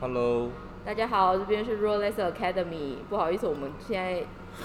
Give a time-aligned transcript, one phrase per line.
[0.00, 0.48] Hello，
[0.86, 2.98] 大家好，这边是 Rolex Academy。
[3.10, 4.20] 不好意思，我们现在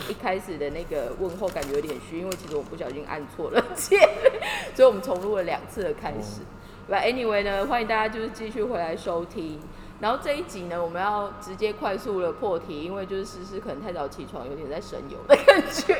[0.08, 4.00] 一开始的那个问候感觉有点虚，因为其实我不小心按错了键，
[4.76, 6.42] 所以我们重录了两次的开始。
[6.88, 9.60] But anyway 呢，欢迎大家就是继续回来收听。
[10.00, 15.96] 然后这一集呢，我们要直接快速的破题，因为就是诗诗可能太早起床，有点在神游的感觉。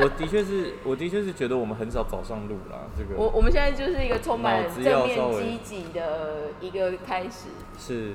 [0.00, 2.86] 我的确是，我的确是觉得我们很少早上录啦。
[2.96, 7.48] 这个我我们现在就是一个充满正面积极的一个开始。
[7.78, 8.12] 是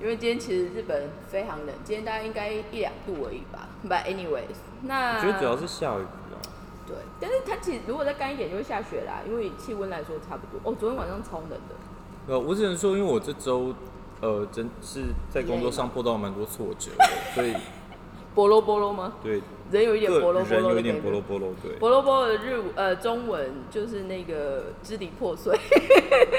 [0.00, 3.68] 因为今天其实日本非常冷，今天大概应该一两度而已吧。
[3.88, 6.36] But anyways，那我觉得主要是下雨啊。
[6.86, 10.60] 对，但是它其实如果再干一点就会下雪啦，因为气温来说差不多。
[10.70, 11.74] 哦，昨天晚上超冷的。
[12.26, 13.74] 呃，我只能说，因为我这周
[14.20, 17.54] 呃真是在工作上碰到蛮多挫折的，所以
[18.34, 19.14] 菠萝菠萝吗？
[19.22, 19.40] 对
[19.72, 21.20] 人有一点个波罗波人罗的感觉有一点波罗。
[21.22, 25.56] 波罗，对，菠萝菠萝的日呃中文就是那个支离破碎，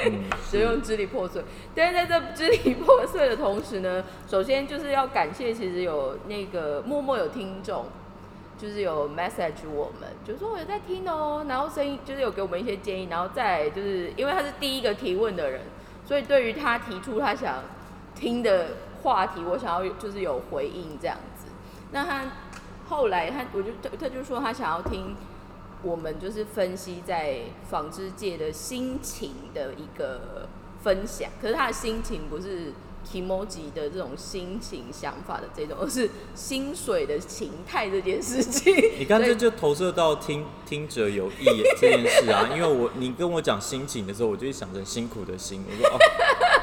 [0.06, 1.42] 嗯， 只用支离破碎。
[1.74, 7.86] 但是在这支离破碎的同时呢，首先就是要感谢，其实有那个默默有听众，
[8.56, 15.62] 就是有 message 我们，就说我有在听哦、然后声音就是有给我们一些建议，然后再就是因为他是第一个提问的人，
[16.06, 17.62] 所以对于他提出他想
[18.14, 18.68] 听的
[19.02, 21.46] 话题，我想要就是有回应这样子。
[21.90, 22.24] 那他
[22.94, 25.16] 后来他我就他他就说他想要听
[25.82, 30.48] 我们就是分析在纺织界的心情的一个
[30.82, 32.72] 分享，可是他的心情不是
[33.12, 38.74] emoji 的这种心情想法的这种，而是薪水的情态这件事情。
[38.98, 41.44] 你看所以这就投射到听听者有意
[41.78, 45.98] 这件事啊，因为我你跟我讲心情的时候，我就会想成辛苦的辛，我说哦，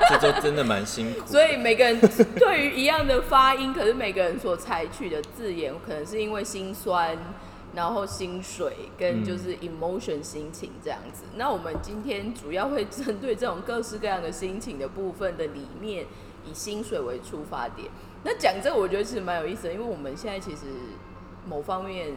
[0.09, 1.25] 这就真的蛮辛苦。
[1.25, 1.99] 所以每个人
[2.35, 7.17] 对于一样的发音，可是每个人所采取的字眼，可能是因为心酸，
[7.73, 11.23] 然后薪水跟就是 emotion 心情这样子。
[11.35, 16.05] 那我们今天主要会针对这种各式各样的心情的部分的里面，
[16.45, 17.89] 以薪水为出发点。
[18.23, 20.65] 那讲这个，我觉得其实蛮有意思的，因为我们现在其实
[21.47, 22.13] 某方面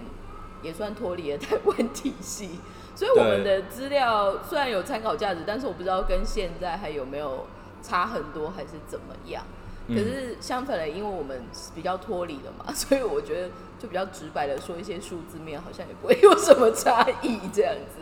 [0.63, 2.51] 也算脱离了 台湾体系，
[2.95, 7.47] 所以我们的资料虽然有参考价值，但是我不知道跟现在还有没有
[7.87, 9.45] 差很多，还是怎么样。
[9.87, 11.43] 可嗯是相反的，因为我们
[11.75, 18.01] 比较脱离了嘛， 所以我觉得就比较直白的说一些数字面，好像也不会有什么差异这样子。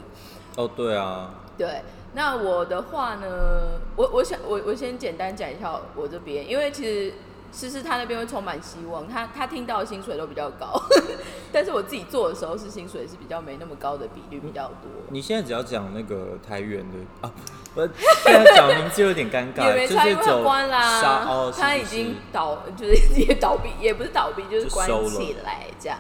[0.55, 1.83] 哦，对啊，对，
[2.15, 7.15] 那我的话呢，我我想我我先简单讲一下我这边，因为其实
[7.53, 10.81] 诗诗他那边会充满希望，他他听到的薪水都比较高，
[11.51, 14.89] 但是我自己做的时候是薪水是比较没那么高的比率比较多。
[15.09, 17.33] 你现在只要讲那个台源的啊，
[17.75, 17.81] 不，
[18.25, 25.99] 现在讲名字有点尴尬，就是走关啦，哦，是他已经倒，就是 也倒闭，也不是倒闭，就是关起来这样。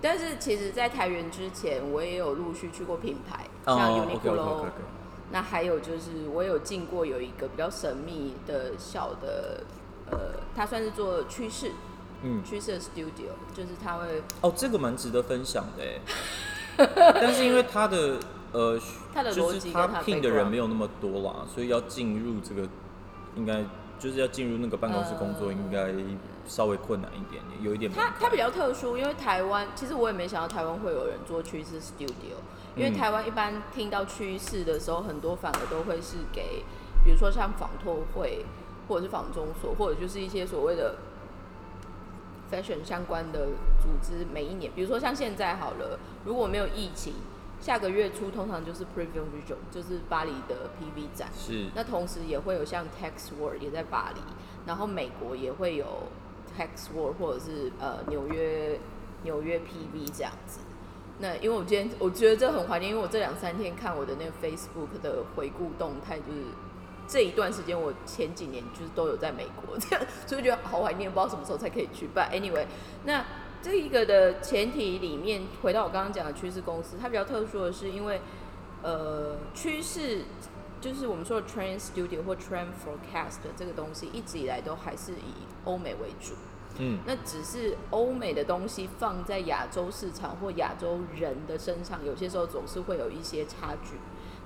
[0.00, 4.64] 但是其实，在台原之前，我也有陆续去过品牌，像 Uniqlo，、
[5.30, 9.62] 那还有就是我有进过有一个比较神秘的小的，
[10.10, 10.18] 呃，
[10.56, 11.70] 它算是做趋势，
[12.22, 18.16] 嗯，趋势的 studio，就是它会哦，这个蛮值得分享的哎，但是因为他的
[18.52, 18.78] 呃，
[19.14, 22.68] 他的就是逻辑跟他聘的人没有那么多啦，所以要进入这个
[23.34, 23.64] 应该
[23.98, 25.92] 就是要进入那个办公室工作，呃应该
[26.46, 28.12] 稍微困难一点点，有一点门槛。
[28.18, 32.36] 它它比较特殊，因为台湾其实我也没想到台湾会有人做趋势 studio，
[32.76, 36.64] 因为嗯台湾一般听到趋势的时候，很多反而都会是给，
[37.04, 38.44] 比如说像纺托会
[38.88, 40.96] 或者是纺中所，或者就是一些所谓的
[42.50, 43.46] fashion 相关的
[43.80, 47.14] 组织，每一年，比如说像现在好了，如果没有疫情，
[47.62, 51.28] 下个月初通常就是 Preview Vision，就是巴黎的 PV 展。
[51.32, 54.20] 是那同时也会有像 Tex World 也在巴黎，
[54.66, 55.86] 然后美国也会有
[56.58, 58.80] Tex World 或者是呃纽约
[59.22, 60.58] 纽约 PV 这样子。
[61.20, 66.40] 那因为我今天我觉得这很怀念，因为我这两三天看我的那个 Facebook 的回顾动态，就是
[67.06, 72.08] 这一段时间我前几年就是都有在美国这样，所以觉得好怀念，不知道什么时候才可以去。
[72.12, 72.66] But anyway，
[73.04, 73.24] 那
[73.62, 78.20] 这一个的前提里面，回到我刚刚讲的趋势公司，它比较特殊的是因为
[78.82, 80.24] 呃趋势
[80.80, 86.34] 就是我们说的 trend studio 或 trend forecast 这个东西，一直以来都还是以欧美为主。
[86.78, 93.96] 嗯那只是欧美的东西放在亚洲市场或亚洲人的身上，有些时候总是会有一些差距。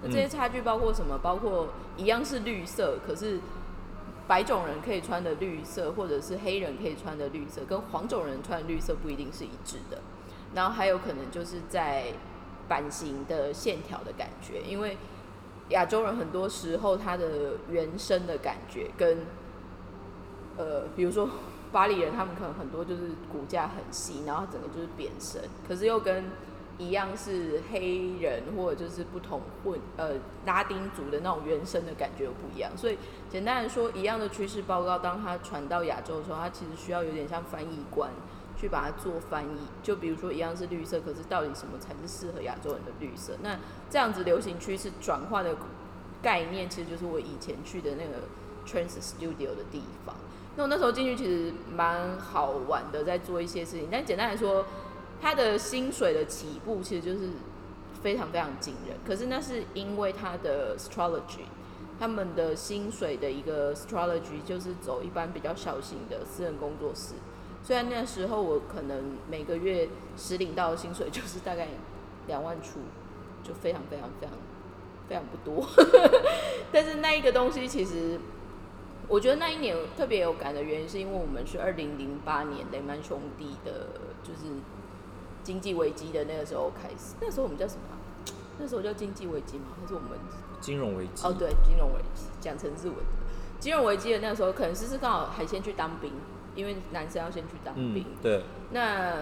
[0.03, 1.17] 那这些嗯差距包括什么？
[1.23, 3.39] 包括一样是绿色，可是
[4.29, 9.99] 白种人可以穿的绿色，或者是黑人可以穿的绿色，跟黄种人穿的绿色不一定是一致的。
[10.55, 12.13] 然后还有可能就是在
[12.69, 14.97] 版型的线条的感觉，因为
[15.69, 19.19] 亚洲人很多时候他的原生的感觉跟
[20.57, 21.29] 呃，比如说
[21.71, 26.25] 巴黎人，他们可能很多就是骨架很细，然后整个就是扁身，可是又跟
[26.79, 30.11] 一样是黑人或者就是不同混呃
[30.45, 32.99] 拉丁族的那种原生的感觉又不一样，所以
[33.31, 38.11] 简单来说，一样的趋势报告，当它传到亚洲的时候，它其实需要有点像翻译官
[38.57, 39.59] 去把它做翻译。
[39.83, 43.35] 就比如说一样是绿色，可是到底什么才是适合亚洲人的绿色？
[43.43, 43.59] 那
[43.89, 45.57] 这样子流行趋势转化的
[46.21, 48.27] 概念，其实就是我以前去的那个
[48.67, 50.15] Trans Studio 的地方。
[50.57, 53.89] 那我那时候进去其实蛮好玩的，在做一些事情。
[53.91, 54.65] 但简单来说，
[55.27, 57.31] 他的薪水的起步其实就是
[58.01, 61.43] 非常非常惊人，可是那是因为他的 astrology，
[61.99, 67.15] 他们的薪水的一个 astrology 就是走一般比较小型的私人工作室。
[67.65, 71.67] 虽然那时候我可能每个月实领到的薪水就是大概
[72.29, 72.79] 两万出，
[73.43, 74.37] 就非常非常非常
[75.09, 75.67] 非常不多，
[76.71, 78.21] 但是那一个东西其实，
[79.09, 83.89] 我觉得那一年特别有感的原因，是因为我们是二零零八年雷曼兄弟的，
[84.23, 84.55] 就是。
[85.47, 87.83] 经济危机的那个时候开始，那时候我们叫什么？
[88.59, 89.67] 那时候叫经济危机吗？
[89.81, 90.09] 还是我们
[90.61, 91.25] 金融危机？
[91.25, 92.97] 哦，对，金融危机，讲成日文。
[93.61, 96.11] 金融危机的那个时候，可能是是刚好还先去当兵，
[96.57, 98.05] 因为男生要先去当兵。
[98.21, 98.43] 对。
[98.73, 99.19] 那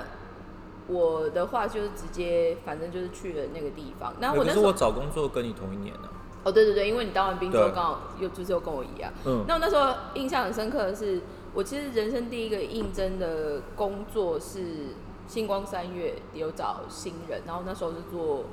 [0.87, 4.15] 我的话就是直接，反正就是去了那个地方。
[4.19, 6.09] 那我那时候我找工作跟你同一年呢。
[6.45, 9.13] 哦，对对对，因为你当完兵之后刚好又就是又跟我一样。
[9.27, 9.45] 嗯。
[9.47, 11.21] 那我那时候印象很深刻的是，
[11.53, 14.95] 我其实人生第一个应征的工作是。
[15.27, 18.45] 星光三月有找新人，然后那时候是做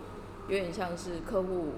[0.47, 1.73] 有点像是客户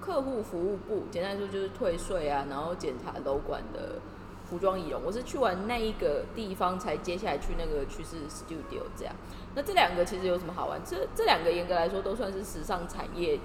[0.00, 4.00] 客户服务部，简单说就是退税啊，然后检查楼管的
[4.44, 5.00] 服装仪容。
[5.04, 9.14] 我是去完那一个地方，才接下来去那个趋势 studio 这样。
[9.54, 10.80] 那这两个其实有什么好玩？
[10.84, 13.38] 这这两个严格来说都算是时尚产业，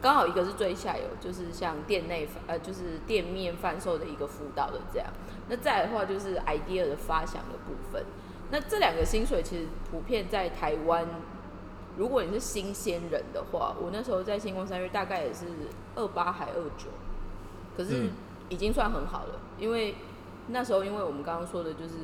[0.00, 5.08] 刚好一个是最下游，就是像店内呃就是店面贩售的一个辅导的这样。
[5.48, 8.04] 那再的话就是 idea 的发想的部分。
[8.50, 11.06] 那这两个薪水其实普遍在台湾，
[11.96, 15.46] 如果你是新鲜人的话，我那时候在星光三月大概也是
[15.94, 16.88] 二八还二九，
[17.76, 18.10] 可是
[18.48, 19.96] 已经算很好了，因为
[20.48, 21.94] 那时候因为我们刚刚说的就是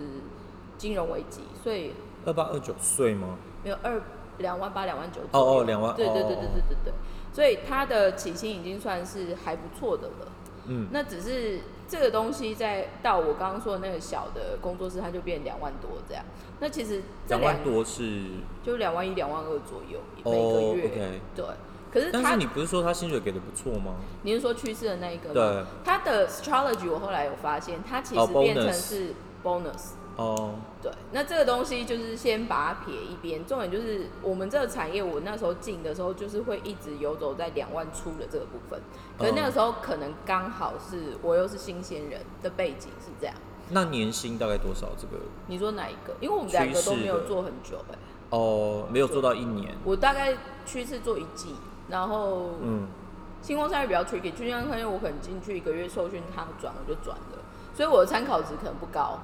[0.77, 1.93] 金融危机，所以
[2.25, 3.37] 二八二九岁吗？
[3.63, 4.03] 没有二
[4.39, 6.93] 两万八两万九哦哦两万对对对对对对对，
[7.33, 10.33] 所以他的起薪已经算是还不错的了。
[10.67, 16.25] 嗯，那只是这个东西在到我刚刚说的那个小的工作室，它就变两万多这样。
[16.61, 18.23] 那其实两万多是
[18.63, 21.21] 就两万一、两万二左右每个月。
[21.35, 21.45] 对，
[21.93, 23.97] 可是但是你不是说他薪水给的不错吗？
[24.23, 25.33] 你是说去世的那一个？
[25.35, 29.15] 对，他的 strategy 我后来有发现，它其实变成是
[29.45, 29.93] bonus。
[30.17, 33.45] 哦，对，那这个东西就是先把它撇一边。
[33.47, 38.81] 重点就是我们这个产业，我那时候进的时候，就是会一直游走在两万出的这个部分。
[39.19, 43.35] 可是那个时候可能刚好是我又是新鲜人的背景是这样。
[43.71, 44.89] 那年薪大概多少？
[44.99, 46.15] 这个你说哪一个？
[46.21, 47.99] 因为我们两个都没有做很久哎。
[48.29, 49.75] 哦，没有做到一年。
[49.85, 50.37] 我大概
[50.67, 51.55] 趋势做一季，
[51.89, 52.87] 然后嗯，
[53.41, 57.39] 星光三月比较 tricky，星光三月我可能进去一个月受训，他转我就转了，
[57.75, 59.19] 所以我的参考值可能不高。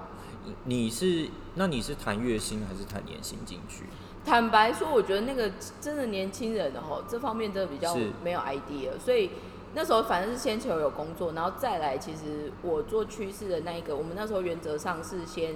[0.65, 3.85] 你是那你是谈月薪还是谈年薪进去？
[4.25, 5.51] 坦白说，我觉得那个
[5.81, 9.31] 真的年轻人的吼，这方面真的比较没有 idea，所以
[9.75, 11.97] 那时候反正是先求有工作，然后再来。
[11.97, 15.55] 其实我做趋势的那一个，我们那时候原则上是先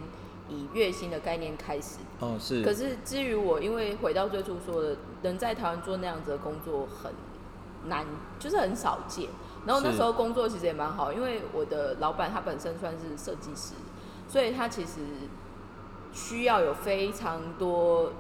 [0.49, 1.99] 以月薪的概念开始。
[2.21, 2.63] 哦，是。
[2.63, 7.13] 可是至于我，因为回到最初说的，能在台湾做那样子的工作很
[7.91, 8.07] 难，
[8.39, 9.29] 就是很少见。
[9.67, 13.75] 然后那时候工作其实也蛮好，因为我的老板他本身算是设计师。
[14.33, 15.01] 所以它其实
[16.11, 18.11] 需要有非常多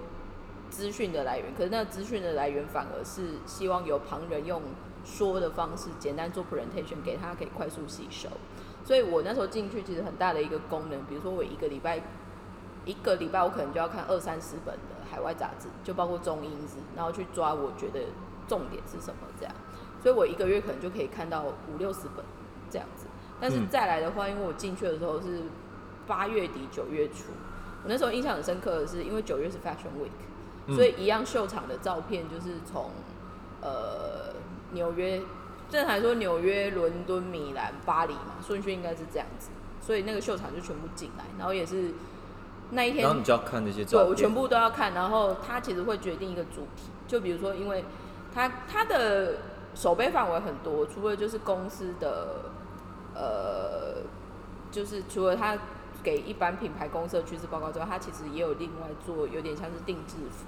[0.68, 4.60] 资讯的来源，可是那资讯的来源反而是希望有旁人用
[5.06, 8.28] 说的方式简单做 presentation 给他，可以快速吸收。
[8.84, 12.02] 所以我那时候进去其实很大的一个功能，比如说我一个礼拜
[12.84, 18.00] 一个礼拜我可能就要看二三十本的海外杂志，就包括中英字，然后去抓我觉得
[18.46, 19.54] 重点是什么这样。
[20.02, 22.22] 所以我一个月可能就可以看到五六十本
[22.68, 23.06] 这样子。
[23.40, 25.44] 但是再来的话，因为我进去的时候是。
[26.12, 27.32] 八月底九月初，
[27.82, 32.90] 我那时候印象很深刻的是，因为九月是 Fashion Week，所以一样秀场的照片就是从
[33.62, 34.34] 呃
[34.72, 35.22] 纽约，
[35.70, 39.48] 正常来说纽约、伦敦、米兰、巴黎嘛，顺序应该是这样子，
[39.80, 41.94] 所以那个秀场就全部进来，然后也是
[42.72, 47.86] 那一天，然后你就要看那些照片，对我全部都要看，然后他其实会决定一个主题，就比如说，因为
[48.34, 49.36] 他他的
[49.74, 52.52] 手背范围很多，除了就是公司的
[53.14, 54.02] 呃，
[54.70, 55.56] 就是除了他。
[56.02, 60.46] 给一般品牌公司的趋势报告之外，他其实也有另外做有点像是定制服，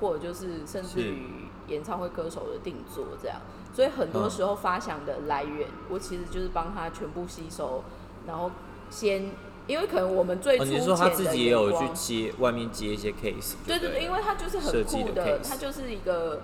[0.00, 3.40] 或者就是甚至于演唱会歌手的定做这样。
[3.72, 7.84] 所以很多时候发想的来源，我其实就是帮他全部吸收，
[8.26, 8.50] 然后
[8.90, 9.30] 先
[9.66, 13.54] 因为可能我们最哦，初你是说他自己也有去接外面接一些 case？
[13.66, 16.40] 对对对，因为它就是很酷的它就是一个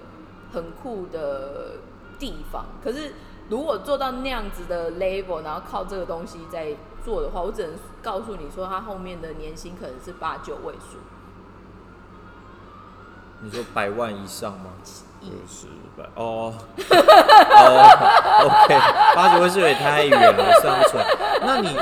[0.52, 1.78] 很酷的
[2.18, 2.66] 地方。
[2.84, 3.14] 可是
[3.48, 10.98] 如果做到那样子的 level，然后靠这个东西在做的话，我只能告诉你说，他后面的年薪可能是八九位数。
[13.40, 14.70] 你说百万以上吗？
[15.20, 16.52] 亿二十百哦
[17.56, 17.66] 哦
[18.44, 18.78] ，OK，
[19.14, 21.06] 八九位数也太远了，算不出来。
[21.42, 21.76] 那你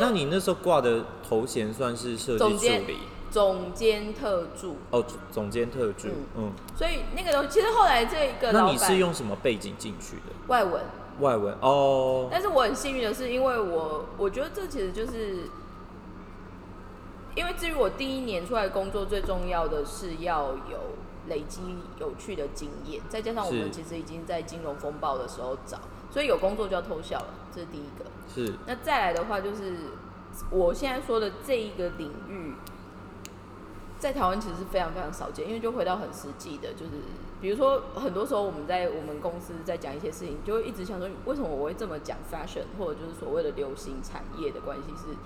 [0.00, 2.98] 那你那时候挂的头衔算是设计助理
[3.30, 6.52] 总监特助，哦，总总监特助，嗯。
[6.76, 10.32] 所以那个东西其实后来这个那你是用什么背景进去的？
[10.48, 10.82] 外文，
[11.20, 15.44] 外文哦，但是我很幸运的是，因为我我觉得这其实就是，
[17.34, 20.78] 因为至于我第一年出来工作，最重要的是要有
[21.28, 21.60] 累积
[21.98, 25.78] 有趣的经验，再加上我们其实已经在金融风暴的时候找，
[26.10, 28.04] 所以有工作就要偷笑了，这是第一个。
[28.34, 28.54] 是。
[28.66, 29.76] 那再来的话，就是
[30.50, 32.54] 我现在说的这一个领域，
[33.98, 36.92] 在台湾其实是非常非常少见，因为就回到很实际的，就是
[37.40, 45.16] 比如说很多时候我们在我们公司在讲一些事情，就会一直想说，为什么我会这么讲 fashion 或者就是所谓的流行产业的关系，是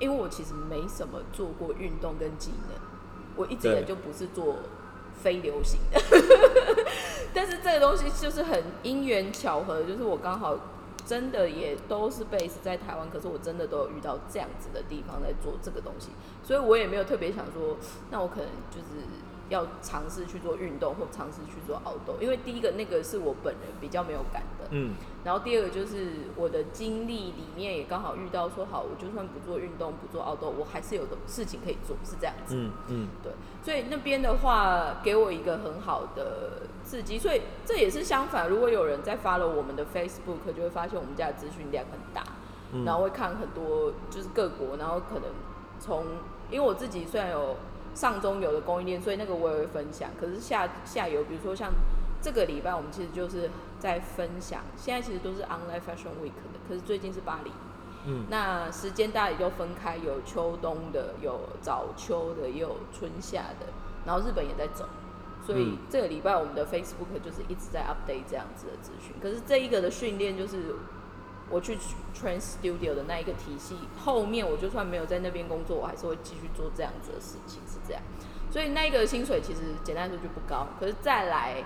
[0.00, 2.76] 因为我其实没什么做过运动跟技能，
[3.36, 4.56] 我一直也就不是做
[5.12, 6.00] 非流行的，
[7.34, 10.58] 但是这个东西就是很因缘巧合，就是我刚好
[11.06, 16.08] 真的也都是 base 在台湾，可是我真的都有遇到这样子的地方在做这个东西，
[16.42, 17.76] 所以我也没有特别想说，
[18.10, 19.06] 那我可能就是
[19.50, 32.54] 要尝试去做运动或尝试去做熬斗，因为第一个那个是我本人比较没有感的，嗯然后第二个就是我的经历里面也刚好遇到说，好，我就算不做运动不做熬斗，我还是有的事情可以做，是这样子。
[32.56, 38.48] 嗯嗯对，所以那边的话给我一个很好的刺激，所以这也是相反。
[38.48, 42.24] 如果有人在发了我们的 Facebook，就会发现我们家的资讯量很大，
[42.72, 45.24] 嗯然后会看很多就是各国，然后可能
[45.78, 46.04] 从
[46.50, 47.56] 因为我自己虽然有
[47.94, 50.10] 上中游的供应链，所以那个我也会分享。
[50.20, 51.72] 可是下下游，比如说像
[52.22, 57.50] 这个礼拜，我们其实就是在分享，现在其实都是 Online Fashion Week 的，可是最近是巴黎。
[58.06, 63.66] 嗯那时间大家也都分开，有秋冬的，有早秋的，也有春夏的，
[64.06, 64.86] 然后日本也在走，
[65.44, 69.14] 所以嗯这个礼拜我们的 Facebook 就是一直在 update 这样子的资讯。
[69.22, 70.76] 可是这一个的训练就是
[71.50, 71.76] 我去
[72.14, 78.02] Train Studio 的那一个体系，后面我就算没有在那边工作，我还是会继续做这样子的事情，是这样。
[78.50, 81.62] 所以那个薪水其实简单来说就不高，可是再来。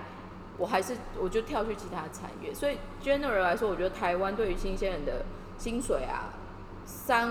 [0.57, 5.25] 我还是我就跳去其他产业，所以 general 来说，我觉得台湾对于新鲜人的
[5.57, 6.31] 薪水啊，
[6.85, 7.29] 三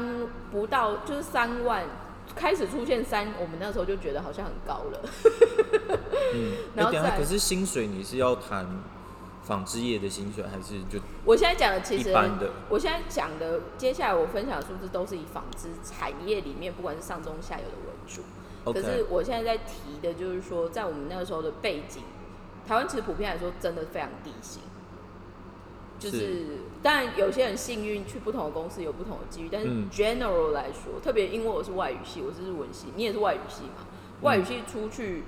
[0.52, 1.87] 不到就是三万，
[2.37, 5.00] 开始出现三，我们那时候就觉得好像很高了。
[6.34, 6.52] 嗯。
[6.76, 8.66] 然后可是薪水你是要谈
[9.44, 12.50] 纺织业的薪水，还是就我现在讲的其实一般的？
[12.68, 18.22] 我现在讲的，接下来我分享的数字都是以纺织产业里面，不管是上中下游的为主。
[18.72, 22.02] 可是我现在在提的就是说，在我们那个时候的背景，
[22.66, 24.62] 台湾其实普遍来说真的非常低薪。
[25.96, 26.46] 就是是，
[26.82, 33.86] 当然有些人幸运去不同的公司有不同的机遇，但是嗯 general 来说，特别因为我是外语系，我是日文系，你也是外语系嘛，
[34.22, 35.22] 外语系出去，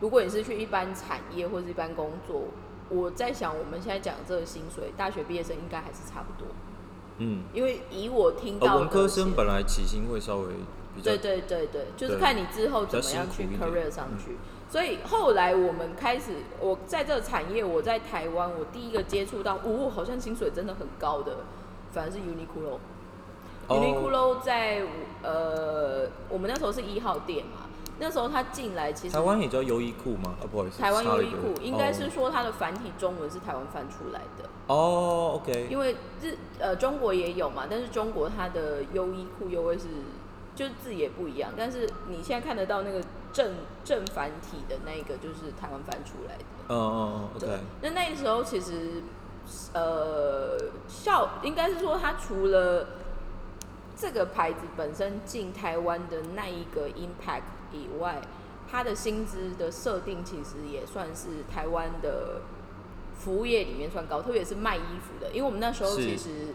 [0.00, 2.44] 如果你是去一般产业或是一般工作，
[2.92, 6.52] 我在想我们现在讲的这个薪水，大学毕业生应该还是差不多，
[7.18, 10.48] 嗯，因为以我听到呃，文科生本来起薪会稍微
[10.94, 14.36] 比较对对对对，就是看你之后怎么样去 career 上去。
[14.68, 21.38] 所以后来我们开始，我在这个产业，我在台湾，我第一个接触到，哦，好像薪水真的很高的，
[21.92, 22.78] 反而是 Uniqlo。
[23.68, 23.76] 哦。
[23.76, 24.82] Uniqlo 在
[25.22, 27.61] 呃，我们那时候是一号店嘛，
[28.02, 30.34] 那时候他进来其实台湾也叫优衣库吗？
[30.42, 39.86] 啊，不好意思，台湾优衣库应该是哦说它的繁体中文是台湾翻出来的，哦，OK，因为日呃中国也有嘛，但是中国它的优衣库优惠是
[40.56, 43.00] 就是字也不一样，但是你现在看得到那个
[43.32, 43.54] 正
[43.84, 46.44] 正繁体的那个就是台湾翻出来的。
[46.68, 49.02] 嗯嗯嗯对，OK，，那那时候其实
[49.72, 52.86] 呃效应该是说它除了
[53.96, 57.42] 这个牌子本身进台湾的那一个 impact
[57.72, 58.20] 以外，
[58.70, 62.42] 他的薪资的设定其实也算是台湾的
[63.14, 66.54] 服务业里面算高，特别是卖衣服的，因为我们那时候其实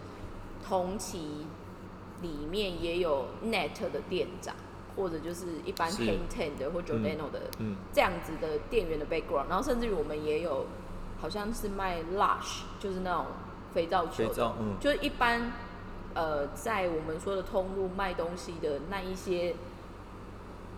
[0.67, 1.45] 同期
[2.21, 4.55] 里面也有 Net 的店长，
[4.95, 10.65] 或者就是一般是 Hang Ten 的或 Giordano 的嗯，这样子的店员的 background，然后甚至于我们也有
[11.21, 13.27] 好像是卖 Lush，就是那种
[13.73, 14.33] 肥皂球
[14.79, 15.53] 就是一般
[16.15, 19.55] 呃在我们说的通路卖东西的那一些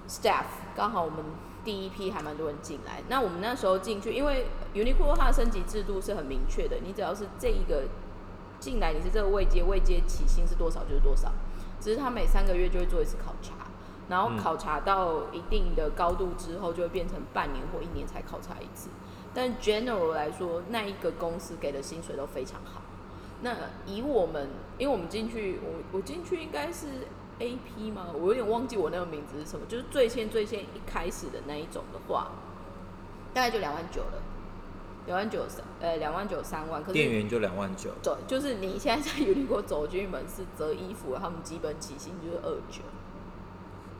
[0.09, 1.23] staff，刚好我们
[1.63, 3.03] 第一批还蛮多人进来。
[3.07, 7.83] 那我们那时候进去，因为 Uniqlo 它的升级制度是很明确的，你只要是这一个
[8.59, 11.31] 进来，你是这个位阶，位阶起薪是多少就是多少。
[11.79, 13.53] 只是他每三个月就会做一次考察，
[14.09, 18.89] 然后嗯考察到一定的高度之后，就会变成半年或一年才考察一次。
[19.33, 22.81] 但 general 来说，那一个公司给的薪水都非常好。
[23.41, 26.87] 那以我们，因为我们进去，我我进去应该是
[27.39, 28.07] AP 吗？
[28.13, 32.31] 我有点忘记我那个名字是什么，就是最先最先一开始的那一种的话，
[33.33, 34.21] 大概就两万九了，
[35.05, 36.81] 两万九三，呃，两万九三万。
[36.81, 42.81] 可是店员就两万九，对，就是你现在在 Uniqlo 走进门是折衣服，他们基本起薪就是二九，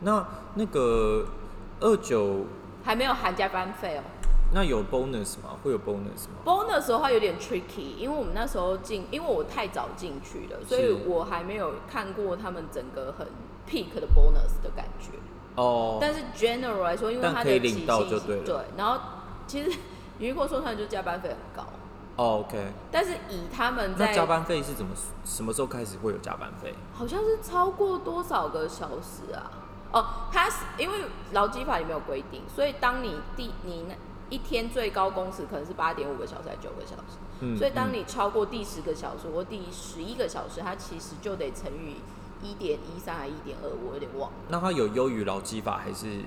[0.01, 1.25] 那那个
[1.79, 2.45] 二九
[2.83, 4.03] 还没有含加班费哦。
[4.51, 5.55] 那有 bonus 吗？
[5.63, 13.27] 会有 bonus 吗？bonus 的话有点 tricky，因为我们那时候进，因为我太早进去了，所以我还没有看过他们整个很
[13.69, 15.11] peak 的 bonus 的感觉。
[15.55, 18.99] 哦，但是 general 来说，因为它的起薪到对对，然后
[19.45, 19.77] 其实
[20.19, 21.69] Uniqlo 说出来就加班费很高，
[22.15, 26.73] 哦 OK，但是以他们在那加班费是怎么什么时候开始会有加班费？
[26.93, 29.51] 好像是超过多少个小时啊？
[29.91, 30.99] 哦，他是因为
[31.31, 33.95] 劳基法里面有规定，所以当你第你那
[34.29, 41.95] 一天最高工时可能是八点五个小时还是九个小时，嗯所以当嗯你超过第十个小时或第十一个小时，它其实就得乘以
[42.47, 44.37] 一点一三还一点二，我有点忘了。
[44.49, 46.21] 那它有优于劳基法还是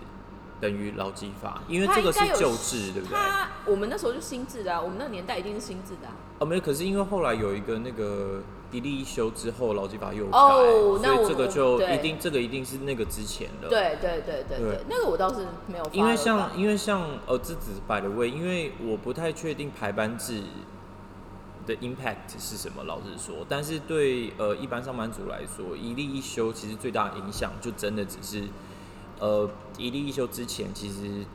[0.60, 1.62] 等于劳基法？
[1.68, 3.16] 因为这个是旧制，对不对？
[3.16, 6.14] 它我们那时候就新制的啊，我们那个年代一定是新制的啊。
[6.40, 15.94] 哦，没有，可是因为后来有一个那个一例一休之后，劳基法又有改，哦那所以这个就对一定这个一定是那个之前的。，对对对对对对，那个我倒是没有 follow 到。
[15.94, 20.42] 因为像因为像呃，这只是 by the way，因为我不太确定排班制
[21.66, 28.48] 的 impact 是什么，老实说，但是对呃一般上班族来说，一例一休其实最大的影响就真的只是
[29.18, 31.26] 呃一例一休之前，其实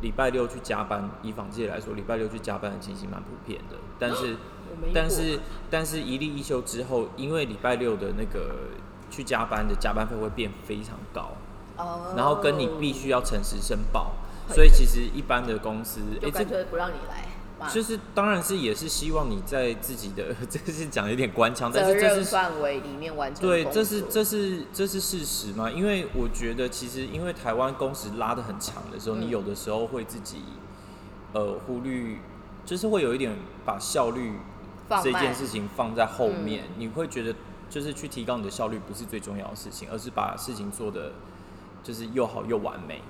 [0.00, 4.36] 礼拜六去加班，以纺界来说，礼拜六去加班的情形蛮普遍的，但是。
[4.94, 8.70] 但是但是一例一休之后，因为礼拜六的那个
[9.10, 11.32] 去加班的加班费会变非常高，
[11.76, 14.12] 哦，然后跟你必须要诚实申报，
[14.48, 25.70] 所以其实一般的公司，就诶这干脆不让你来，就是当然是也是希望你在自己的 这是讲有点官腔，但是这是范围里面完成对，这是这是这是事实嘛？
[25.70, 29.20] 因为我觉得其实因为台湾工时拉的很长的时候，嗯。
[29.20, 30.38] 你有的时候会自己
[31.34, 32.16] 呃忽略，
[32.64, 34.32] 就是会有一点把效率
[35.00, 37.34] 这件事情放在后面，嗯你会觉得
[37.70, 41.12] 就是去提高你的效率不是最重要的事情，而是把事情做的
[41.82, 43.00] 就是又好又完美。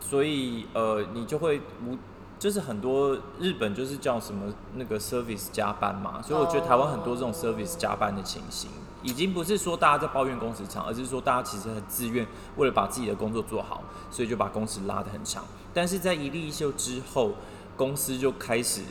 [0.00, 1.96] 所以呃，你就会无
[2.38, 8.68] 就是很多日本就是叫什么那个 service 加班嘛，所以我觉得台湾很多这种 service 加班的情形，
[9.02, 15.42] 已经不是说大家在抱怨工时长，而是说大家其实很自愿，为了把自己的工作做好，所以就把工时拉得很长。
[15.72, 17.32] 但是在一例一休之后，
[17.76, 18.82] 公司就开始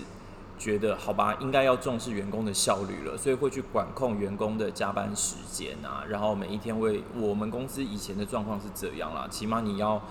[0.57, 10.01] 觉得好吧，应该要重视员工的效率了，所以会去管控员工的加班时间啊，然后每一天为我们公司以前的状况是这样啦，起码你要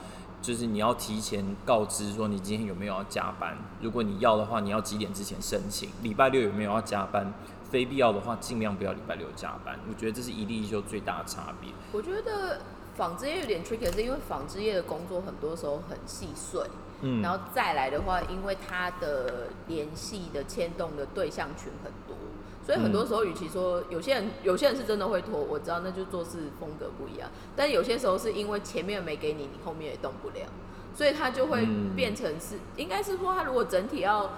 [0.43, 7.33] 就是你要提前告知说你今天有没有要加班，如果你要的话，你要几点之前申请，礼拜六有没有要加班，
[7.71, 11.71] 非必要的话尽量不要礼拜六加班，我觉得这是一例一休最大的差别。
[11.93, 12.61] 我觉得
[12.97, 16.61] 纺织业有点 tricky，是因为纺织业的工作很多时候很细碎，
[17.03, 22.17] 嗯，然后再来的话，因为他的联系的牵动的对象群很多，
[22.65, 30.47] 所以很多时候，与其说有些人有些人是真的会拖，我知道那就做事风格不一样，但有些时候是因为前面没给你，你后面也动不了，
[30.95, 34.31] 所以它就会嗯变成是，应该是说它如果整体要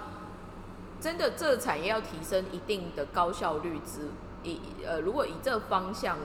[0.99, 4.07] 真的这个产业要提升一定的高效率之
[4.43, 6.17] 以呃，如果以这个方向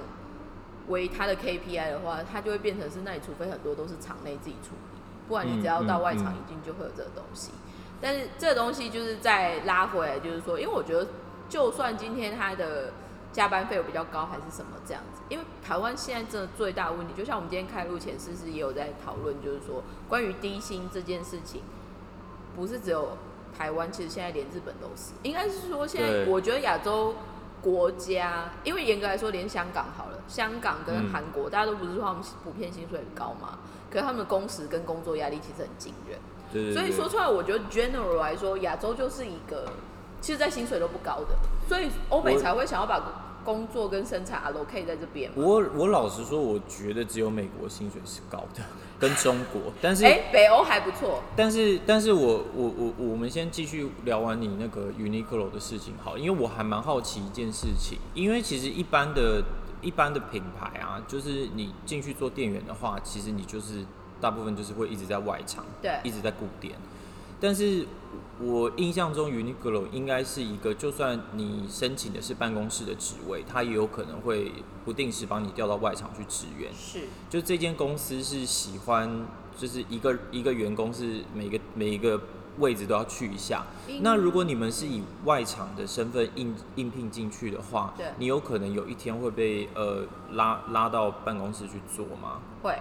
[0.88, 4.89] 为它的 KPI 的话，它就会变成是，那你除非很多都是厂内自己处理，
[5.30, 7.52] 不然你只要到外场一定就会有这个东西。
[8.00, 11.06] 但是这个东西就是再拉回来，就是说，因为我觉得，
[11.48, 12.92] 就算今天他的
[13.32, 21.62] 加班费有比较高，还是什么这样子，因为台湾现在真的最大的问题，就像我们今天开录前，是不是也有在讨论，就是说关于低薪这件事情，
[22.56, 23.16] 不是只有
[23.56, 27.14] 台湾，其实现在连日本都是，应该是说现在我觉得亚洲
[27.60, 31.12] 国家，因为严格来说，连香港好了，香港跟嗯。
[31.12, 33.58] 韩国，大家都不是说他们普遍薪水很高嘛，
[33.90, 36.18] 可是他们的工时跟工作压力其实很惊人。
[36.53, 39.64] 对对对所以说出来，我觉得 general 来说，亚洲就是一个，
[40.20, 41.37] 其实在薪水都不高的，
[41.68, 45.31] 所以欧美才会想要把工作跟生产 allocate 在这边。
[45.35, 48.62] 我我老实说，我觉得只有美国薪水是高的，
[48.98, 59.42] 跟中国， 但是哎、北欧还不错，但是，但是我我我我们先继续聊完你那个 Uniqlo 的事情好，因为我还蛮好奇一件事情，因为其实一般的
[59.82, 63.84] 一般的品牌啊，就是你进去做店员的话，其实你就是
[64.20, 66.74] 大部分就是会一直在外场，对一直在顾店。
[67.42, 67.86] 但是
[68.38, 74.52] 我印象中 Uniqlo 应该是一个，就算你申请的是办公室的职位，它也有可能会
[74.84, 76.70] 不定时帮你调到外场去支援。
[76.74, 82.20] 是，就这间公司是喜欢，就是一个一个员工是每个每一个
[82.58, 83.64] 位置都要去一下。
[84.00, 92.40] 那如果你们是以外场的身份应应聘进去的话，对你有可能有一天会被呃拉拉到办公室去做吗？
[92.62, 92.76] 会。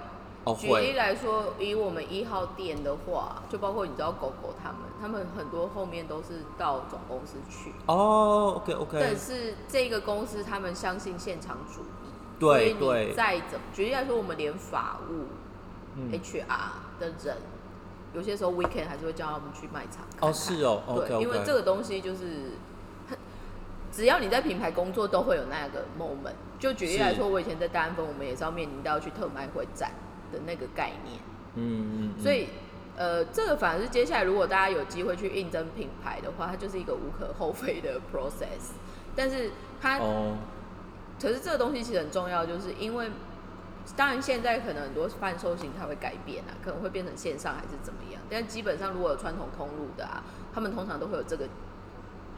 [0.45, 0.93] 哦，举例。
[0.93, 7.73] 来说，以我们一号店的话，就包括你知道狗狗他们，他们很多后面都是到总公司去。
[7.87, 8.97] 哦，OK OK。
[9.01, 11.85] 但是这个公司他们相信现场主义，
[12.39, 15.25] 对所以对你再怎么举例来说，我们连法务、
[15.97, 17.37] 嗯 HR 的人，
[18.13, 20.29] 有些时候 weekend 还是会叫他们去卖场看看。
[20.29, 21.21] 哦，是哦对。
[21.21, 22.51] 因为这个东西就是，
[23.91, 26.33] 只要你在品牌工作，都会有那个 moment。
[26.59, 29.91] 就举例来说，我以前在大安分，我们也是要面临到去特卖会展
[30.31, 31.19] 的那个概念。
[31.55, 32.21] 嗯嗯嗯。
[32.21, 32.47] 所以，
[32.97, 38.73] 呃，这个反而是接下来如果大家有机会去应征品牌的话，它就是一个无可厚非的 process。
[39.15, 40.37] 但是它，哦，
[41.21, 43.09] 可是这个东西其实很重要，就是因为，
[43.95, 48.21] 当然现在可能很多贩售型它会改变啊，可能会变成线上还是怎么样。
[48.29, 50.23] 但基本上如果有传统通路的啊，
[50.53, 51.47] 他们通常都会有这个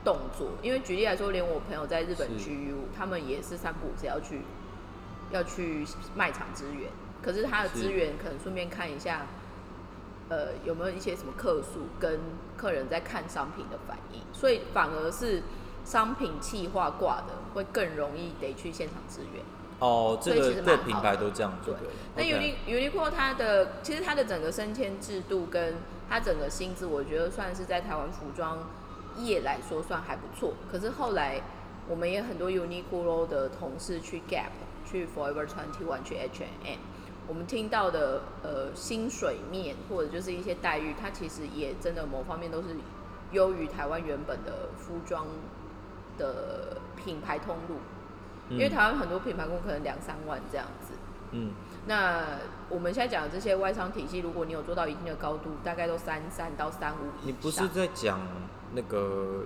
[0.04, 0.50] 动作。
[0.62, 4.42] 因为举例来说，连我朋友在日本是 GU，他们也是三不五时要去
[5.32, 5.86] 要去
[6.16, 6.90] 卖场支援，
[7.22, 9.28] 可是他的是资源可能顺便看一下，
[10.30, 12.20] 呃，有没有一些什么客诉跟
[12.58, 15.44] 客人在看商品的反应，所以反而是
[15.84, 19.44] 商品企划挂的会更容易得去现场支援。
[19.82, 21.90] 哦，这个各品牌都这样做对。
[22.16, 25.74] 那 Uni Uniqlo 它的其实它的整个升迁制度跟
[26.08, 28.60] 它整个薪资，我觉得算是在台湾服装
[29.18, 30.54] 业来说算还不错。
[30.72, 31.42] 可是后来
[31.90, 34.52] 我们也很多 Uniqlo 的同事去 Gap、
[34.86, 36.78] 去 Forever Twenty One、去 H&M，
[37.28, 42.68] 我们听到的呃薪水面或者就是一些待遇，它其实也真的某方面都是
[43.32, 45.26] 优于台湾原本的服装
[46.20, 47.78] 的品牌通路。
[48.52, 50.94] 因为嗯台湾很多品牌工可能两三万这样子，
[51.32, 51.52] 嗯，
[51.88, 52.24] 那
[52.70, 57.12] 我们现在讲的这些外商体系，如果你有做到一定的高度，大概都三三到三五。
[57.24, 58.20] 你不是在讲
[58.74, 59.46] 那个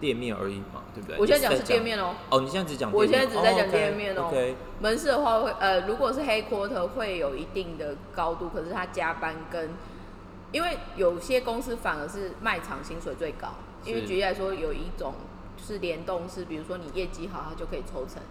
[0.00, 1.18] 店面而已嘛，对不对？
[1.18, 4.30] 我现在讲你是店面哦、哦，你现在只讲店我面，现在只在讲哦店面哦。
[4.80, 9.70] 门市的话会呃，如果是黑 quarter 会有一定的高度，可是它加班跟，
[10.52, 13.48] 因为有些公司反而是卖场薪水最高，
[13.84, 14.06] 因为是。
[14.06, 15.14] 举例来说有一种
[15.56, 18.22] 是联动是，比如说你业绩好，它就可以抽成。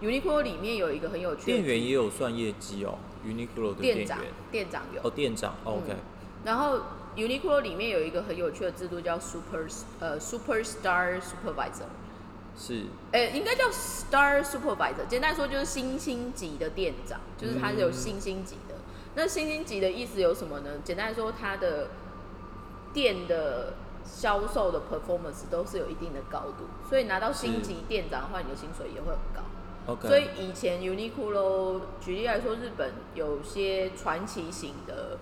[0.00, 4.18] Uniqlo 里面有一个很有趣的店员也有算业绩哦，Uniqlo 的店长，
[4.50, 5.00] 店长有。
[5.02, 5.96] 哦，店长哦，OK，嗯
[6.44, 6.78] 然后
[7.16, 9.66] Uniqlo 里面有一个很有趣的制度叫 Super
[9.98, 11.88] 呃 Superstar Supervisor，
[12.56, 12.84] 是。
[13.10, 18.76] 呃应该叫 Star Supervisor，简单说就是星星级的店长，就是他是有星星级的。
[19.16, 20.70] 那星星级的意思有什么呢？
[20.84, 21.88] 简单来说，他的
[22.92, 29.42] 店的销售的 performance 都是有一定的高度，所以拿到星级店长的话，你的薪水也会很高。
[29.88, 35.18] OK，所以以前 Uniqlo 举例来说，日本有些传奇型的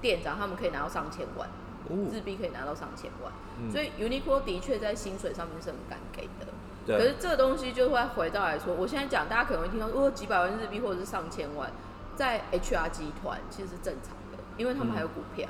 [0.00, 1.46] 店长，他们可以拿到上千万，
[1.88, 3.30] 日哦，币可以拿到上千万。
[3.60, 6.46] 嗯所以 Uniqlo 的确在薪水上面是很敢给的。
[6.86, 11.70] 可是，这个东西就会回到来说，我现在讲，大家可能会听到哦几百万日币或者是上千万，
[12.16, 15.46] 在 HR 集团其实是正常的，因为他们还有股票。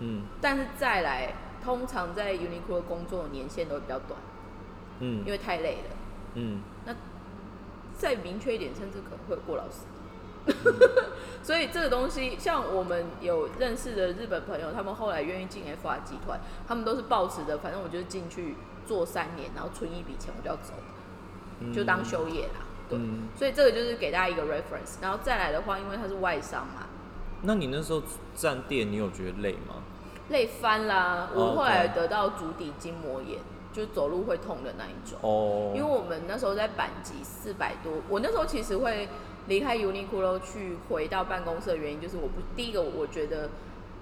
[0.00, 1.32] 嗯但是再来，
[1.64, 4.20] 通常在 Uniqlo 工作的年限都会比较短，
[5.00, 5.96] 嗯因为太累了。
[6.34, 6.60] 嗯，
[8.02, 9.86] 再明确一点，甚至可能会有过劳死。
[11.40, 20.72] 所以这个东西，像我们有认识的日本朋友，他们后来愿意进 FR 集团，他们都是抱持着，反正我就是进去做三年，然后存一笔钱我就要走
[21.72, 22.66] 就当休业啦。
[22.88, 25.00] 对，嗯所以这个就是给大家一个 reference。
[25.00, 26.88] 然后再来的话，因为他是外商嘛，
[27.42, 28.02] 那你那时候
[28.34, 29.76] 站店，你有觉得累吗？
[30.30, 31.30] 累翻啦。
[31.32, 33.38] 哦我后来得到足底筋膜炎，
[33.72, 35.18] 就走路会痛的那一种。
[35.22, 39.08] 哦，因为我们那时候在板级四百多，我那时候其实会
[39.48, 43.50] 离开 Uniqlo 去回到办公室的原因，就是我不第一个我觉得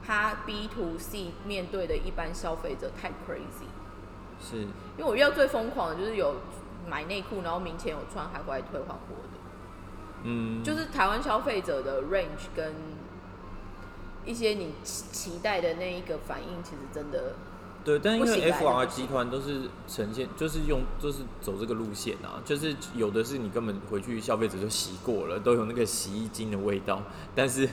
[0.05, 3.69] 他 B to C 面对的一般消费者太 crazy，
[4.41, 4.57] 是。
[4.99, 6.35] 因为我遇到最疯狂的就是有
[6.89, 9.39] 买内裤，然后明前有穿还回来退换货的，
[10.25, 12.75] 嗯，就是台湾消费者的 range 跟
[14.27, 17.35] 一些你期期待的那一个反应，其实真的
[17.85, 27.03] 对，但因为 FR 集团都是呈现，就是用，就是走这个路线啊，就是有的是你根本回去消费者就洗过了，都有那个洗衣精的味道，
[27.35, 27.69] 但是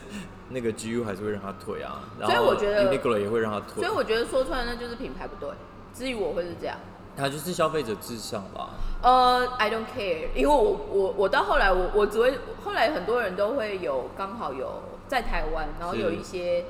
[0.50, 5.50] 那个 GU 还是会让它退啊，然后所以我觉得 Uniqlo 也会让它退所以，我觉得说出来那就是品牌不对。
[5.94, 6.78] 至于我会是这样。
[7.16, 8.70] 它就是消费者至上吧。
[9.02, 16.66] 呃、i don't care，因为我我我到后来我我只会后来很多人都会有刚好有在台湾，然后有一些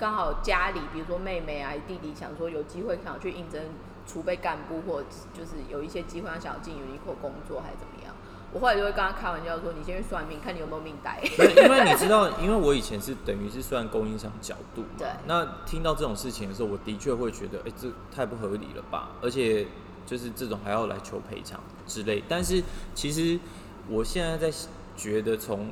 [0.00, 3.62] 刚好家里，比如说妹妹啊、弟弟，想说有机会想要去应征
[4.06, 5.02] 储备干部，或
[5.34, 8.14] 就是有一些机会他想要进 Uniqlo 工作，还是怎么样？
[8.50, 11.20] 我后来就会跟他开玩笑说：“你先去算命，看你有没有命带。
[11.22, 19.10] 因为你知道，因为我以前是等于是算供应商角度嘛，对那听到这种事情的时候，我的确会觉得，哎、这太不合理了吧？
[19.20, 19.66] 而且
[20.06, 22.24] 就是这种还要来求赔偿之类。
[22.26, 22.62] 但是
[22.94, 23.38] 其实
[23.86, 24.50] 我现在在
[24.96, 25.70] 觉得，从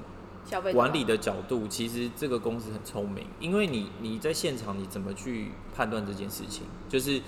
[0.48, 6.62] 消费管理的角度，其实这个公司很聪明，因为你你在现场你怎么去判断这件事情？
[6.88, 7.20] 就是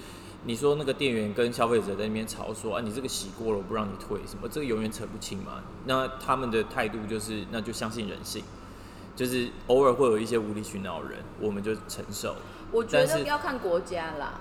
[0.44, 5.62] 你说那个店员跟消费者在那边吵说啊，你这个洗过了，我不让你退，什么这个永远扯不清嘛。
[5.84, 8.42] 那他们的态度就是，那就相信人性，
[9.14, 12.34] 就是偶尔会有一些无理取闹的人，我们就承受。
[12.72, 14.40] 我觉得要看国家啦，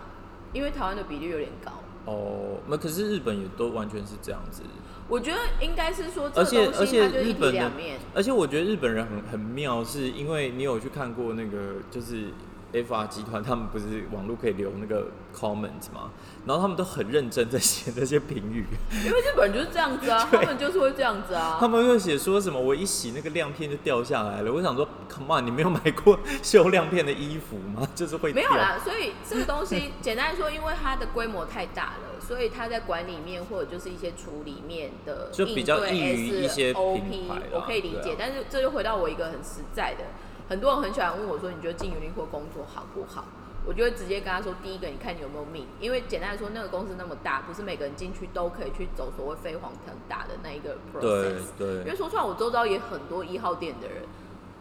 [0.53, 1.73] 因为台湾的比例有点高。
[2.05, 4.63] 哦，那可是日本也都完全是这样子，
[5.07, 7.71] 我觉得应该是说这而且而且日本的。
[8.13, 12.29] 而且我觉得日本人很很妙，是因为你有去看过那个就是
[12.71, 16.11] FR 集团，他们不是网络可以留那个 comment 吗，
[16.45, 18.65] 然后他们都很认真在写那些评语，
[19.03, 21.57] 因为日本人就是这样子啊， 他们就是会这样子啊。
[21.59, 27.87] 他们会写说什么我一洗那个亮片就掉下来了，我想说 come on，你没有买过修亮片的衣服吗？
[27.95, 28.31] 就是会。
[28.33, 38.11] 没有啦，所以这个东西简单来说，因为它的规模太大了，所以它在管理面或者就是一些处理面的就比较易于一些我可以理解。
[38.11, 40.03] 啊但是这就回到我一个很实在的，
[40.49, 43.23] 很多人很喜欢问我说，你觉得进 Uniqlo 工作好不好？
[43.67, 51.43] 我就会直接跟他说，第一个，你看你有没有命，因为简单来说，那个公司那么大，不是每个人进去都可以去走所谓飞黄腾达的那一个 process。
[51.55, 53.97] 对因为，说实话，我周遭也很多一号店的人，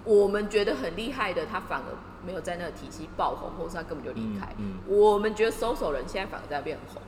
[0.05, 1.87] 我们觉得很厉害的，他反而
[2.29, 4.55] 没有在那个体系爆红，或是他根本就离开。
[4.59, 7.01] 嗯我们觉得搜索人现在反而在变红，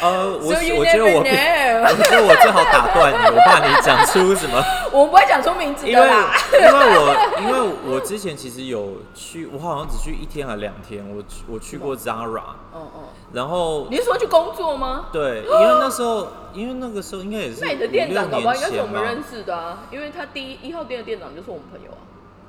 [0.00, 4.62] 呃， 我 So 我觉得我 我觉得我最好打断你，我怕你讲出什么。
[4.90, 6.32] 我们不会讲出名字因为的啦。
[6.54, 12.40] 因为我因为我之前其实有去，我好像只去一天还两天，我去我去过 Zara，
[12.72, 13.00] 哦哦，
[13.32, 15.06] 然后你是说去工作吗？
[15.12, 18.86] 对，因为那时候因为那个时候应该也是那你的店长搞不好应该是我。
[18.86, 21.98] 们认识的啊，因为他第一一号店的店长就是我们朋友啊。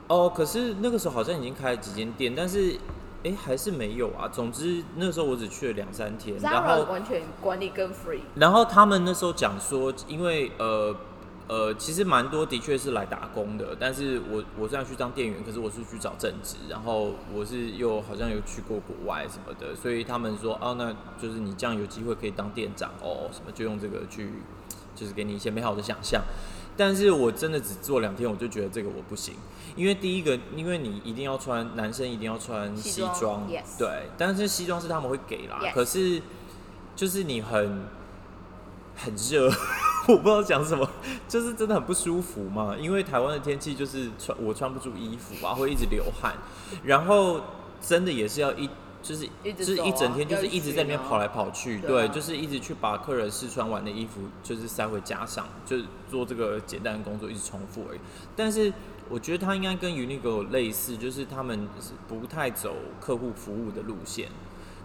[0.10, 2.76] 哦，可是那个时候好像已经开了几间店，但是
[3.24, 4.28] 哎还是没有啊。
[4.28, 10.96] 总之那时候我只去了两三天，然后完全管理更 free，然后他们那时候讲说，因为呃
[11.48, 20.92] 呃，其实蛮多的确是来打工的，但是我我虽然去当店员，可是我是去找正职，然后我是又好像有去过国外什么的，所以他们说哦，那
[21.22, 24.32] 就是你这样有机会可以当店长哦，什么就用这个去，
[24.96, 26.24] 就是给你一些美好的想象。
[26.80, 29.34] 但是我真的只做两天，我就觉得这个我不行，
[29.76, 35.60] 因为第一个，因为你一定要穿，男生一定要穿西装西装，对，但是西装是他们会给啦。
[35.74, 36.22] 可是
[36.96, 37.86] 就是你很
[38.96, 39.52] 很热，
[40.08, 40.90] 我不知道讲什么，
[41.28, 42.74] 就是真的很不舒服嘛。
[42.80, 46.34] 因为台湾的天气就是穿我穿不住衣服啊，会一直流汗，
[46.84, 47.42] 然后
[47.82, 48.70] 真的也是要一
[49.02, 58.00] 就是一直就是一整天就是一直在那边跑来跑去，对就是一直去把客人试穿完的衣服就是塞回家上，就是做这个简单的工作一直重复而已。
[58.36, 58.72] 但是
[59.10, 64.28] 我觉得他应该跟 Uniqlo 类似，就是他们是不太走客户服务的路线。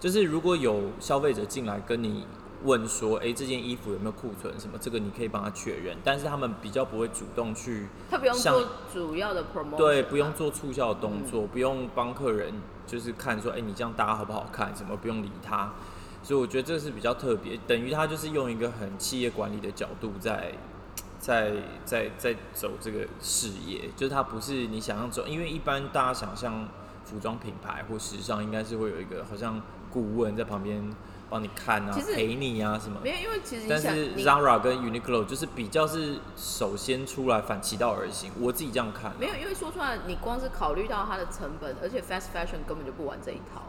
[0.00, 2.26] 就是如果有消费者进来跟你
[2.62, 12.52] 问说，哎，这件衣服有没有库存什么，这个你可以帮他确认，但是他们比较不会主动去他不用做主要的 promotion，对，不啊用做促销的动作，不用帮客人
[12.86, 15.72] 就是看说，哎、你这样搭好不好看，什么不用理他。
[16.22, 20.54] 所以我觉得这是比较特别，等于他就是用一个很企业管理的角度在
[21.18, 21.52] 在
[21.84, 26.66] 在在走这个事业，就是他不是你想象中，因为一般大家想象
[27.04, 30.82] 服装品牌或时尚应该是会有一个好像顾问在旁边
[31.34, 33.00] 帮你看啊陪你啊什么。
[33.02, 39.16] 没有，因为其实你但是想 Zara 跟 Uniqlo 就是比较是首先出来反其道而行，我自己这样看啊。
[39.18, 43.62] 没有，因为说出来，你光是考虑到它的成本，而且 fast fashion 根本就不玩这一套。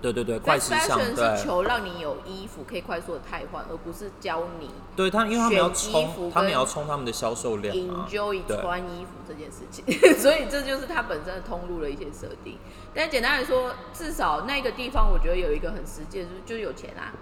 [0.00, 8.06] 对对对，快时尚是，求让你有衣服可以快速的汰换，而不是教你对他，因为他们要冲，他们也要冲他们的销售量啊。
[8.08, 9.84] enjoy 穿衣服这件事情，
[10.18, 12.58] 所以这就是它本身的通路的一些设定。
[12.94, 17.12] 但简单来说，至少那个地方我觉得有一个很实际的，就是就是有钱啊，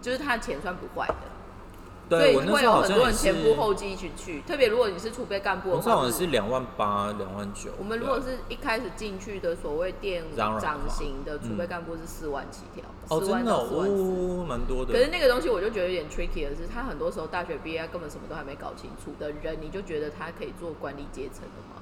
[0.00, 1.14] 就是他的钱算不坏的，
[2.08, 4.40] 所对以会有很多人前赴后继一起去。
[4.42, 7.70] 特别如果你是储备干部的话，我那时候好像是两万八、两万九。
[7.78, 13.88] 我们如果是一开始进去的所谓店长型的储备嗯干部是四万起跳，哦，四、万到四万
[14.46, 14.92] 蛮多的。
[14.92, 21.73] 可是那个东西我就觉得有点 tricky 的是，他很多时候大学毕业根本什么都还没搞清楚的人，你就觉得他可以做管理阶层的吗？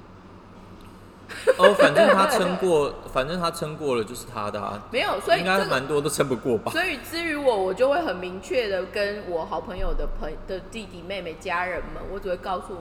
[1.59, 6.73] 哦，反正他撑过，反正他撑过了就是他的啊，没有，所以应该蛮多都撑不过吧？
[6.73, 12.77] 所以至于我，我就会很明确的跟我好朋友的朋的弟弟妹妹家人们，我只会告诉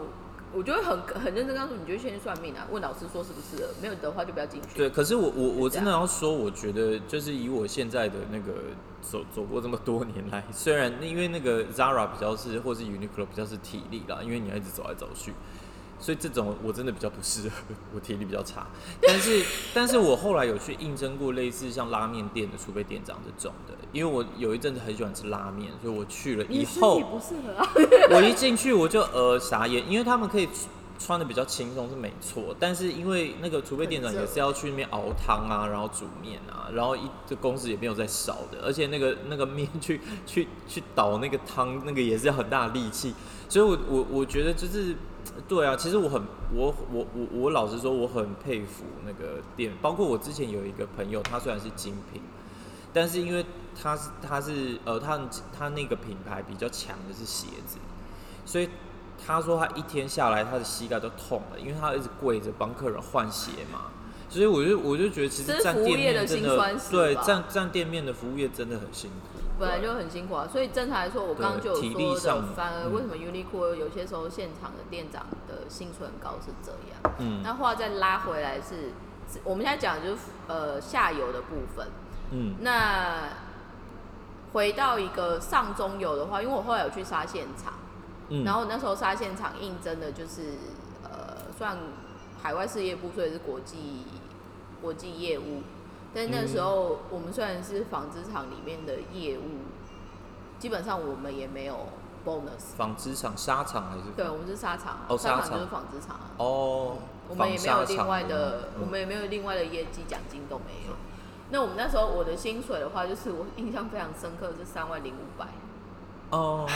[0.53, 4.67] 我就会很很认真告诉，你就先去算命啊，问老师说是不是，没有的话就不要进去。
[4.75, 8.51] 对，可是我我我真的要说，我觉得就是以我现在的那个
[9.01, 15.33] 走走过这么多年来，虽然因为那个 Zara 比较是或是 Uniqlo 比较是体力啦，因为你要一直走来走去，
[16.01, 17.55] 所以这种我真的比较不适合，
[17.93, 18.65] 我体力比较差。
[19.03, 27.69] 但是但是我后来有去应征过类似像拉面店的储备店长这种的，因为我有一阵子很喜欢吃拉面，所以我去了以后体，不适合啊。
[28.11, 30.49] 我一进去我就呃傻眼，因为他们可以
[30.97, 43.13] 穿的比较轻松是没错，但是因为那个储备店长也是要去那边熬汤啊，然后煮面啊，然后一这工时也没有在少的，而且那个那个面去去去倒那个汤，那个也是要很大的力气，
[43.47, 44.95] 所以我我我觉得就是。
[45.47, 46.21] 对啊，其实我很
[46.53, 52.21] 我我我我老实说，我很佩服那个店，包括我之前有一个朋友，他虽然是精品，
[52.93, 53.45] 但是因为
[53.81, 55.19] 他是他是呃他
[55.57, 57.77] 他那个品牌比较强的是鞋子，
[58.45, 58.69] 所以
[59.25, 63.85] 他说他一天下来他的膝盖都痛了，因为他一直跪着帮客人换鞋嘛。
[64.29, 77.15] 所以我就我就觉得其实站店面真的对站站店面的服务业真的很辛苦，本来就很辛苦啊，所以正常来说，我刚刚就有说的上，反而嗯为什么 Uniqlo 有些时候现场的店长的薪水很高是这样。
[77.19, 78.89] 嗯那话再拉回来是，
[79.31, 81.87] 是我们现在讲的就是呃下游的部分。
[82.31, 83.29] 嗯那
[84.51, 87.73] 回到一个上中游的话，因为我后来有去杀现场，
[88.29, 90.57] 嗯，然后那时候杀现场应征的就是
[91.03, 91.77] 呃算
[92.41, 94.05] 海外事业部，所以是国际
[94.81, 95.61] 国际业务。
[96.13, 99.43] 但那时候我们虽然是纺织厂里面的业务，
[100.59, 101.87] 基本上我们也没有
[102.25, 102.75] bonus。
[102.75, 106.31] 纺织厂、纱厂还是对，我们是纱厂啊，哦纱厂就是纺织厂啊。
[106.37, 106.97] 哦，
[107.29, 110.93] 我们也没有另外的，嗯我们也没有另外的业绩奖金都没有。
[111.49, 115.47] 那我们那时候我的薪水的话，就是我印象非常深刻是三万零五百，
[116.31, 116.67] 哦，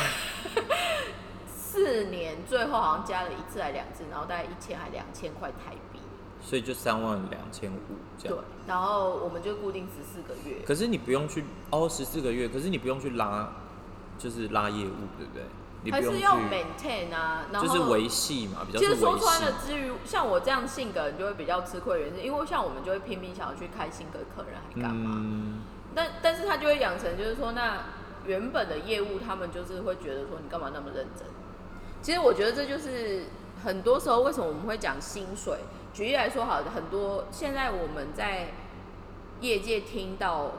[1.48, 5.95] 四年最后好像加了一次还两次，然后大概一千还两千块台币。
[6.42, 7.78] 所以就三万两千五
[8.18, 10.64] 这样对样。，然后我们就固定十四个月。
[10.66, 13.50] 可是你不用去哦，十四个月，可是你不用去拉，
[14.18, 15.44] 就是拉业务，对不对？
[15.84, 25.16] 你不用去，还是要 maintain 啊，然后就是维系嘛，比较维系实说穿了。，至于像我这样性格，你就会比较吃亏，原因是因为像我们就会拼命想要去开心给客人，还干嘛？
[25.16, 25.62] 嗯，
[25.94, 27.84] 但但是他就会养成，就是说，那
[28.26, 31.28] 原本的业务，他们就是会觉得说，你干嘛那么认真？
[32.02, 33.26] 其实我觉得这就是
[33.64, 35.60] 很多时候为什么我们会讲薪水。
[35.96, 38.50] 举例来说，好，很多现在我们在
[39.40, 40.52] 业界听到，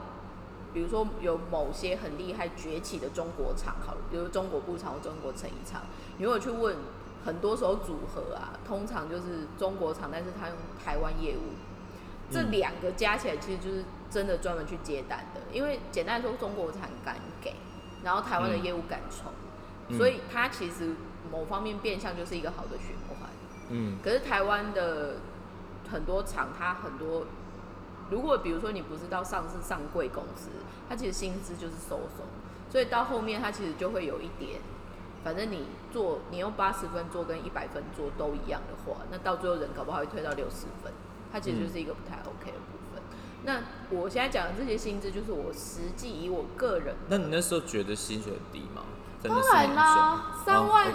[0.73, 5.83] 比如说有某些很厉害崛起的中国厂，好了，比如中国布厂或中国成衣厂，
[6.17, 6.77] 你如果去问，
[7.23, 11.53] 很多时候组合啊，通常就是中国厂，但是他用台湾业务，
[12.31, 15.41] 这嗯两个加起来其实就是真的专门去接单的。
[15.53, 17.53] 因为简单来说，中国厂敢给，
[18.03, 19.31] 然后台湾的嗯业务敢冲，
[19.89, 20.95] 嗯所以它其实
[21.31, 23.29] 某方面变相就是一个好的循环。
[23.69, 25.17] 嗯可是台湾的
[25.91, 27.25] 很多厂，它很多，
[28.09, 30.49] 如果比如说你不是到上市上柜公司，
[30.89, 32.25] 它其实薪资就是收松，
[32.69, 34.61] 所以到后面它其实就会有一点，
[35.23, 40.91] 反正你做你用八十分做跟一百分做都一样的话，那到最后人搞不好会推到六十分，
[41.31, 43.01] 它其实就是一个不太 OK 的部分。
[43.43, 48.83] 那我现在讲的这些薪资，就是我实际以我个人，那你那时候觉得薪水很低吗？
[49.23, 50.91] 当然啦三万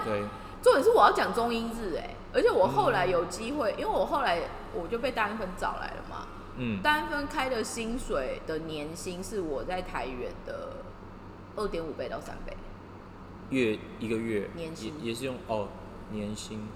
[0.63, 4.43] 重点是我要讲中英日哎、而且我后来有机会，因为我后来
[4.75, 10.71] 我就被单分找来了嘛，嗯，单分开的薪水的年薪是我在台元的
[11.57, 12.57] 二点五倍到三倍，
[13.51, 14.51] 月一个月。
[14.55, 14.95] 年薪。
[15.01, 15.69] 也也是用哦
[16.11, 16.69] 年薪。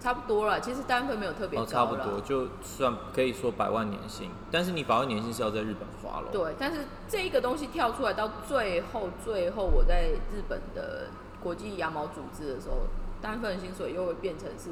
[0.00, 0.58] 差不多了。
[0.60, 6.28] 其实单分没有特别差不多，就算可以说百万年薪，但是你百万年薪是要在日本花了。
[6.32, 11.08] 对，但是这一个东西跳出来到最后，最后我在日本的
[11.42, 12.86] 国际羊毛组织的时候，
[13.20, 14.70] 单份的薪水又会变成是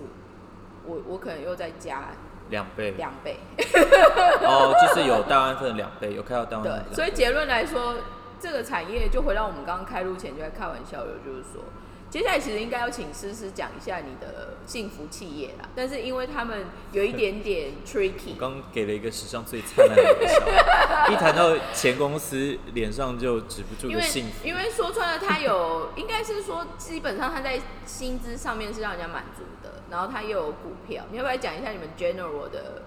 [0.88, 2.04] 我我可能又再加
[2.48, 3.36] 两倍两倍。
[4.42, 7.94] 哦，就是有大安分的两倍，有开到大安分的两倍对，所以结论来说，
[8.40, 11.62] 这个产业就回到我们刚刚开录前就在开玩笑的，就是说，
[12.10, 15.68] 接下来其实应该要请诗诗讲一下你的幸福企业啦。
[15.76, 20.38] 但是因为他们有一点点 tricky，我刚给了一个史上最灿烂的微笑，
[21.12, 24.46] 一谈到前公司，脸上就止不住的幸福。
[24.46, 31.04] 因为说穿了，他有 应该是说，基本上他在薪资上面是让人家满足的，然后他又有股票。
[31.10, 32.82] 你要不要讲一下你们 general 的？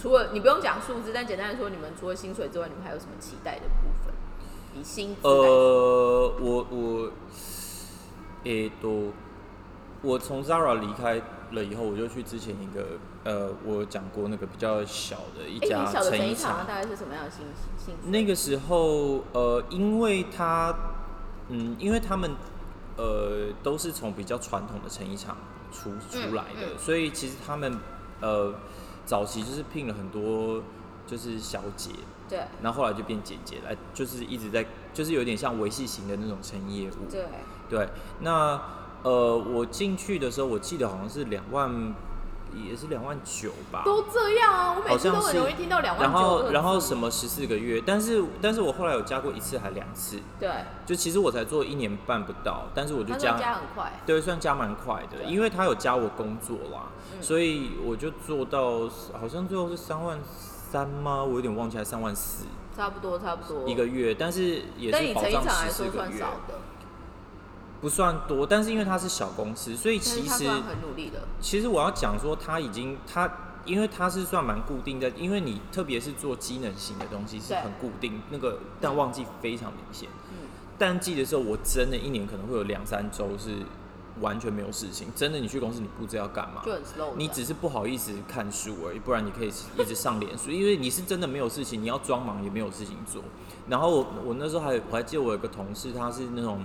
[0.00, 4.14] 除了你不用讲数字，但简单的说，你们除了薪水之外，你们还有什么期待的部分？
[4.74, 7.10] 以薪资，呃，我我，
[8.44, 9.12] 诶、都，
[10.02, 11.20] 我从 Zara 离开
[11.50, 17.30] 了以后，我就去之前一个呃，我讲过那个比较小的一哎、家成衣厂大概是什么样的？
[18.10, 20.74] 那个时候，呃，因为他，
[21.48, 22.30] 嗯，因为他们
[22.96, 25.36] 呃都是从比较传统的成衣厂
[25.72, 27.78] 出出来的，嗯所以其实他们
[28.20, 28.54] 呃
[29.04, 30.62] 早期就是聘了很多
[31.06, 31.90] 就是小姐，
[32.28, 37.10] 对然后后来就变姐姐来，就是一直在就是有点像维系型的那种成衣业务。
[37.10, 37.24] 对，
[37.68, 37.88] 对，
[38.20, 38.60] 那
[39.02, 41.94] 呃我进去的时候，我记得好像是两万，
[42.54, 43.82] 也是两万九吧。
[43.84, 50.50] 都这样啊，我每次都很容易听到两万然九后然后什么十四个月，但是但是我后来有加过一次还两次，对，
[50.86, 58.88] 就其实我才做一年半不到，但是我就加加很快，对，算加蛮快的，因为他有加我工作啦，嗯所以我就做到
[59.20, 61.22] 好像最后是三万三吗？
[61.22, 62.46] 我有点忘记，还三万四
[62.76, 66.54] 差不多差不多一个月，但是也是保障十四个月说算少，的，
[67.80, 73.30] 不算多，但是因为它是小公司，所以其实很努力的，其实我要讲说，它已经它，
[73.64, 80.08] 因为它是算蛮固定的，因为你特别是做机能型的东西是很固定，那个淡旺季非常明显。
[80.30, 83.58] 嗯，淡季的时候，我真的一年可能会有两三周是
[84.20, 87.12] 完全没有事情，真的你去公司你不知道要干嘛，就很 slow。
[87.16, 93.22] 你只是不好意思看书而已，不然你可以一直上脸书， 因为你是真的没有事情，你要装忙也没有事情做。
[93.68, 96.64] 然后我我那时候还我还记得我有个同事，他是那种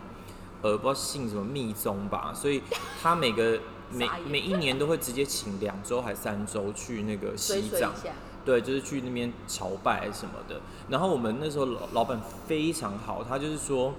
[0.63, 2.63] 呃不知道姓什么密宗吧，所以
[3.01, 3.59] 他每个
[3.93, 7.91] 每每一年都会直接请两周还三周去那个西藏，
[8.43, 10.59] 对，就是去那边朝拜什么的。
[10.89, 13.93] 然后我们那时候老老板非常好，他就是说，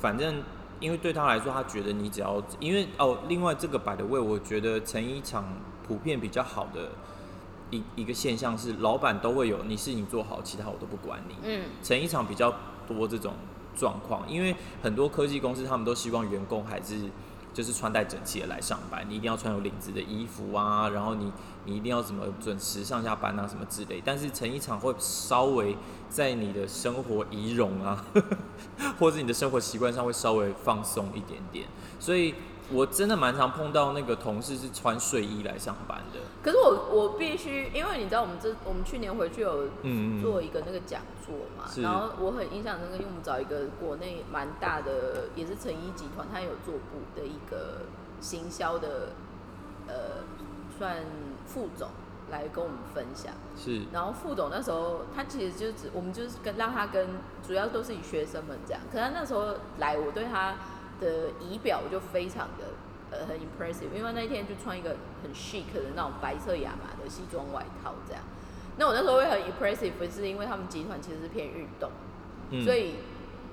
[0.00, 0.42] 反正
[0.78, 5.44] 因为对他来说，他觉得你只要因为哦，另外这个摆的位，我觉得成衣厂
[5.88, 6.90] 普遍比较好的
[7.70, 11.34] 一一个现象是，老板都会有你事情做好，其他我都不管你。
[11.42, 12.54] 嗯，成衣厂比较
[12.86, 13.34] 多这种
[13.76, 17.10] 状况，因为很多科技公司他们都希望员工还是
[17.52, 21.30] 就是穿戴整齐的来上班，你一定要穿有领子的衣服啊，然后你
[21.66, 24.02] 你一定要怎么准时上下班啊什么之类。
[24.04, 25.76] 但是成衣厂会稍微
[26.08, 28.04] 在你的生活仪容啊，
[28.98, 31.66] 或者你的生活习惯上会稍微放松一点点，
[32.00, 32.34] 所以
[32.72, 36.20] 我真的蛮常碰到那个同事是穿睡衣来上班的。
[36.42, 39.68] 可是我我必须，因为你知道我们这我们去年回去有
[40.20, 47.82] 做一个那个讲座嘛，是然后我很印象深刻，因为我们找一个国内蛮大的，也是成衣集团，它有做部的一个
[48.20, 49.10] 行销的
[49.86, 50.24] 呃
[50.78, 51.04] 算
[51.46, 51.88] 副总
[52.30, 53.32] 来跟我们分享。
[53.56, 57.06] 是然后副总那时候他其实就只我们就是跟让他跟
[57.46, 60.54] 主要都是以学生们这样，可他那时候来，我对他
[61.02, 62.64] 的仪表我就非常的
[63.10, 68.22] 呃很 impressive，因为那一天就穿一个很 chic 的那种白色亚麻的西装外套这样。
[68.78, 71.90] 那我那时候会很 impressive，是因为他们集团其实是偏运动，
[72.50, 72.94] 嗯所以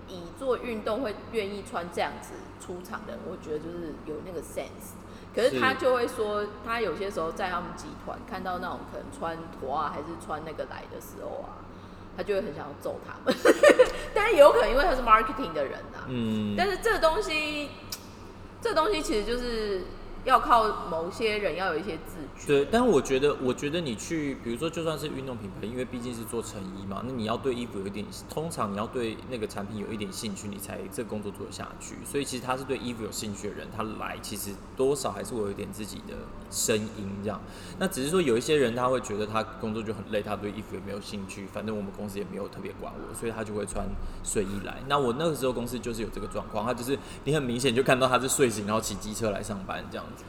[0.07, 4.95] 以做运动会愿意穿这样子出场的人，我觉得就是有那个 sense。
[5.35, 11.61] 可是他就会说，他有些时候在他们集团看到那种可能穿拖啊，还是穿那个来的时候啊，
[12.17, 13.35] 他就会很想要揍他们。
[14.39, 17.69] 有可能因为他是 marketing 的人啊，嗯，但是这个东西，
[18.61, 19.81] 这个东西其实就是
[20.25, 22.47] 要靠某些人要有一些自觉。
[22.47, 31.95] 对，但我觉得，我觉得你去，比如说，就算是运动品牌，因为毕竟是做成衣嘛，那你要对衣服有一点，通常你要对那个产品有一点兴趣，你才这个工作做得下去。
[32.05, 36.13] 所以其实他是对衣服有兴趣的人，他来其实多少还是会有一点自己的
[36.51, 37.39] 声音这样。
[37.77, 43.87] 那只是说有一些人他会觉得他工作就很累，他对衣服也没有兴趣，反正我们公司也没有特别管我，所以他就会穿
[44.23, 44.77] 睡衣来。
[44.87, 50.23] 那我那个时候公司就是有这个状况，他就是你很明显就看到他是睡醒然后骑机车来上班这样子。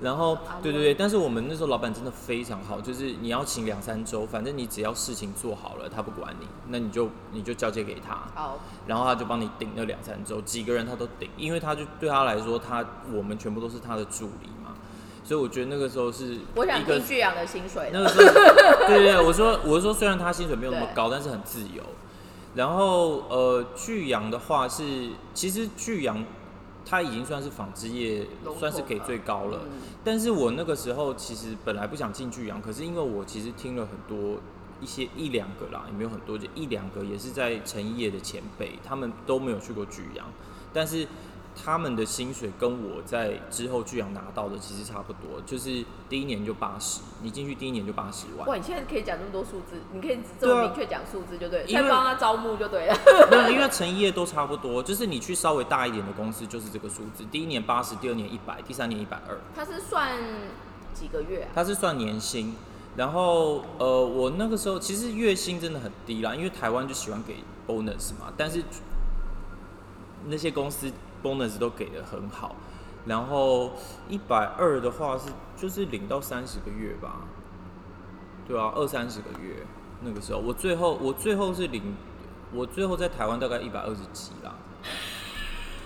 [0.00, 12.82] 然后啊对对对，但是我们那时候老板真的非常好，就是你要请两三周，反正你只要事情做好了，他不管你，那你就你就交接给他，好，然后他就帮你顶那两三周，几个人他都顶，因为他就对他来说，他
[13.12, 14.74] 我们全部都是他的助理嘛，
[15.22, 18.00] 所以我觉得那个时候是我想听巨阳的薪水那。
[18.00, 18.32] 个时候，
[18.88, 21.82] 对对对，我说我说虽然他薪水没有那么高，但是很自由。
[22.54, 26.24] 然后呃，巨阳的话是，其实巨阳
[26.86, 28.26] 它已经算是纺织业
[28.58, 29.60] 算是给最高了。
[29.64, 29.70] 嗯
[30.04, 34.38] 但是我那个时候其实本来不想进巨阳，可是因为我其实听了很多
[34.80, 40.24] 一些一两个啦，也没有很多，就一两个也是在成衣业的前辈，他们都没有去过巨阳，
[40.72, 41.08] 但是
[41.64, 48.46] 他们的薪水跟我在之后巨阳拿到的其实差不多，就是第一年就八十，你进去第一年就八十万。
[48.46, 52.96] 哇，你现在可以讲这么多数字，你可以这么明确讲数字就对再帮他招募就对了。
[53.30, 59.38] 没有，因为成衣业都差不多，就是你去稍微大一点的公司就是这个数字，第一年八十，第二年一百，第三年一百二。
[59.54, 60.16] 他是算
[60.92, 61.48] 几个月啊？
[61.54, 62.54] 它是算年薪，
[62.96, 67.36] 然后呃，我那个时候其实月薪真的很低啦，因为台湾就喜欢给
[67.66, 68.62] bonus 嘛，但是
[70.28, 70.90] 那些公司
[71.22, 72.54] bonus 都给的很好，
[73.06, 73.72] 然后
[74.08, 75.24] 一百二的话是
[75.56, 77.22] 就是领到三十个月吧，
[78.46, 79.66] 对啊，二三十个月
[80.02, 81.94] 那个时候，我最后我最后是领，
[82.52, 84.54] 我最后在台湾大概一百二十几啦。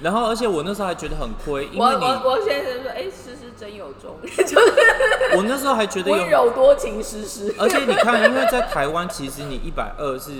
[0.03, 10.31] 然后而且我那时候还觉得很亏，因我为你我我现在是说，哎、诗诗真有种， 就是我那时候还觉得温有，柔多情诗诗，而且你看，因为在台湾，其实你一百二是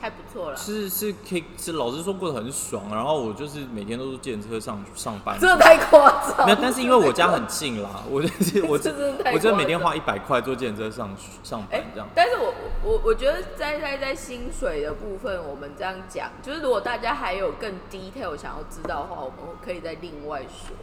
[0.00, 0.56] 还不错了。
[0.56, 6.46] 是是可以是老实说过得很爽，然后我就是每天都是电车上上班，这太夸张。
[6.46, 12.08] 没有，但是因为我家很近啦，我就是 我这真的太我就每天花一百块坐电车上上哎、班这样。
[12.14, 20.74] 但是我我我觉得在在在薪水的部分，我们这样讲，就是如果大家还有更 detail 想要知道的话，我们可以再另外说。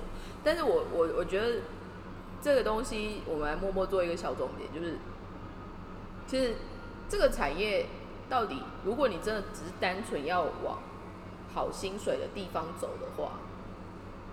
[0.44, 1.62] 但是我我我觉得
[2.42, 5.00] 这个东西，我们来默默做一个小总结，就是
[6.28, 6.56] 其实
[7.10, 7.88] 这个产业
[8.30, 10.80] 到底，如果你真的只是单纯要往
[11.54, 13.40] 好薪水的地方走的话，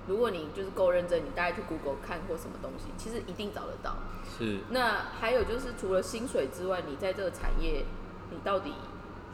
[0.06, 3.96] 如果你就是够认真，你大概去 Google 看或什么东西，其实一定找得到。
[4.38, 7.84] 是，那还有就是，除了薪水之外，你在这个产业，
[8.30, 8.72] 你到底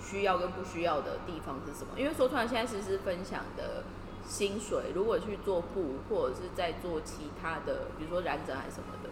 [0.01, 1.99] 需要跟不需要的地方是什么？
[1.99, 3.83] 因为说出来，现在实施分享的
[4.25, 9.11] 薪水，如果去做布或者是在做其他的，比如说染整还是什么的，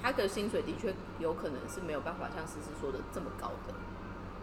[0.00, 3.74] 他的薪水的确有可能是没有办法像思思说的这么高的。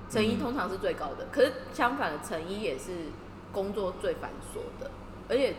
[0.10, 0.40] 成衣嗯。
[0.40, 2.92] 通常是最高的，可是相反的，成衣也是
[3.52, 4.92] 工作最繁琐的，
[5.30, 5.56] 而且，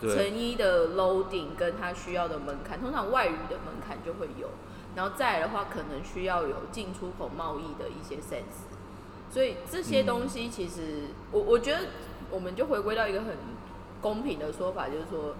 [0.00, 4.48] 成衣的 loading 跟它需要的门槛，通常外语的门槛就会有，
[4.94, 8.68] 然后再来的话，可能需要有进出口贸易的一些 sense，
[9.30, 11.86] 所以这些东西其实、我我觉得
[12.30, 13.36] 我们就回归到一个很
[14.00, 15.34] 公平的说法，就是说。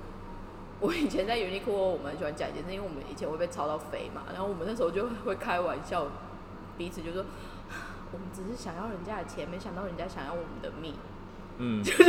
[0.81, 6.07] 我以前在 Uniqlo，我们很喜欢讲一件事，因为我们以前会被抄到肥嘛，然后我们那时候就会开玩笑，
[6.77, 7.25] 彼此就说，
[8.13, 10.95] 我们只是想要人家的钱，没想到人家想要我们的命，
[11.59, 11.83] 嗯。
[11.85, 12.05] 就是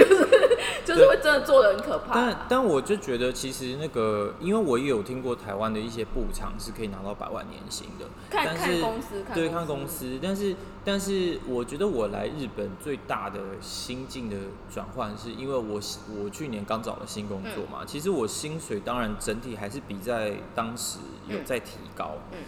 [0.85, 2.45] 就是会真的做的很可怕但。
[2.49, 10.19] 但我就觉得，其实那个，因为我也有听过台湾的一些布厂是可以拿到百万年薪的，看但是看公司，看对，看公司。
[10.21, 14.35] 但是，但是我觉得我来日本最大的心境的
[14.73, 15.79] 转换，是因为我
[16.23, 17.85] 我去年刚找了新工作嗯嘛。
[17.85, 20.97] 其实我薪水当然整体还是比在当时
[21.27, 22.39] 有嗯在提高，嗯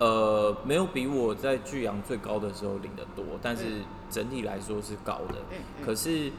[0.00, 5.36] 呃，没有比我在巨阳最高的时候领的多，但是嗯整体来说是高的。
[5.50, 6.32] 嗯嗯可是，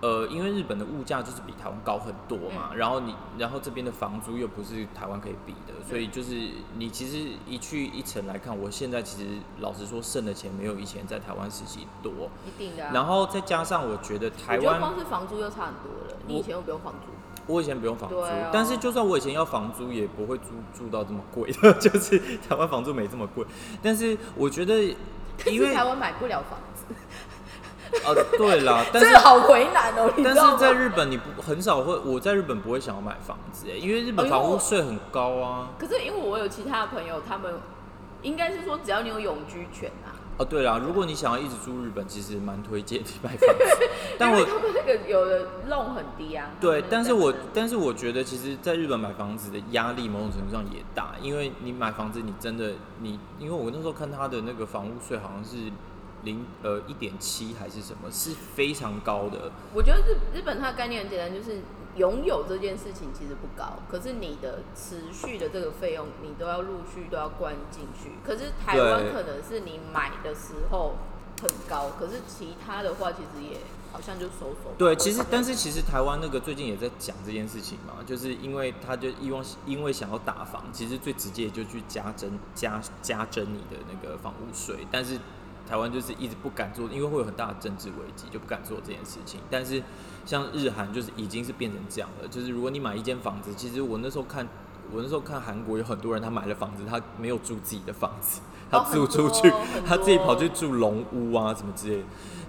[0.00, 12.90] 呃，因为日本的物价就是比台湾高很多嘛，嗯然后你，然后这边的房租又不是台湾可以比的，所嗯以就是你其实一去一层来看，我现在其实老实说剩的钱没有以前在台湾实习多，一定的、啊。
[12.92, 17.12] 然后再加上我觉得台湾，光是房租就差很多了，你以前又不用房租，
[17.46, 18.22] 我以前不用房租，
[18.52, 22.18] 但是就算我以前要房租，也不会租住到这么贵的， 就是
[22.48, 23.44] 台湾房租没这么贵，
[23.82, 24.82] 但是我觉得
[25.46, 26.84] 因为台湾买不了房子，
[28.04, 30.34] 呃对啦，但是好为难哦，但？
[30.34, 35.70] 是在日本，你不很少会，我在日本不会想要买房子，哎，因为日本房屋税很高啊。
[35.78, 37.54] 可是因为我有其他的朋友，他们
[38.22, 40.05] 应该是说只要你有永居权啊，
[40.38, 43.88] 哦，对啦，如果你想要一直住日本，其实蛮推荐你买房子。
[44.18, 46.50] 但我他们那个有的 loan 很低啊。
[46.60, 55.72] 对，但是我但是我觉得，其实在日本买房子的压力某种程度上也大，因为你买房子，你真的你，因为我那时候看他的那个房屋税好像是
[56.24, 59.50] 零呃一点七还是什么，是非常高的。
[59.72, 61.60] 我觉得日日本它的概念很简单，就是
[61.96, 68.12] 拥有这件事情其实不高，可是你的持续的这个费用，你都要陆续都要关进去。
[68.24, 70.96] 可是台湾可能是你买的时候
[71.40, 73.58] 很高，可是其他的话其实也
[73.92, 74.72] 好像就收收。
[74.76, 85.18] 对，其实但是其实台湾那个最近也在讲这件事情嘛，就是因为他就希望因为想要打房，其实最直接就去加征加加征你的那个房屋税，但是
[85.66, 89.40] 台湾就是一直不敢做，因为会有很大的政治危机，就不敢做这件事情。
[89.50, 89.82] 但是
[90.26, 94.46] 像日韩就是已经是变成这样了，就是如果你买一间房子，其实我那时候看
[94.92, 99.50] 我那时候看韩国有很多人他买了房子，他没有住自己的房子，他哦租出去，
[99.86, 102.02] 他自己跑去住龙屋啊什么之类的。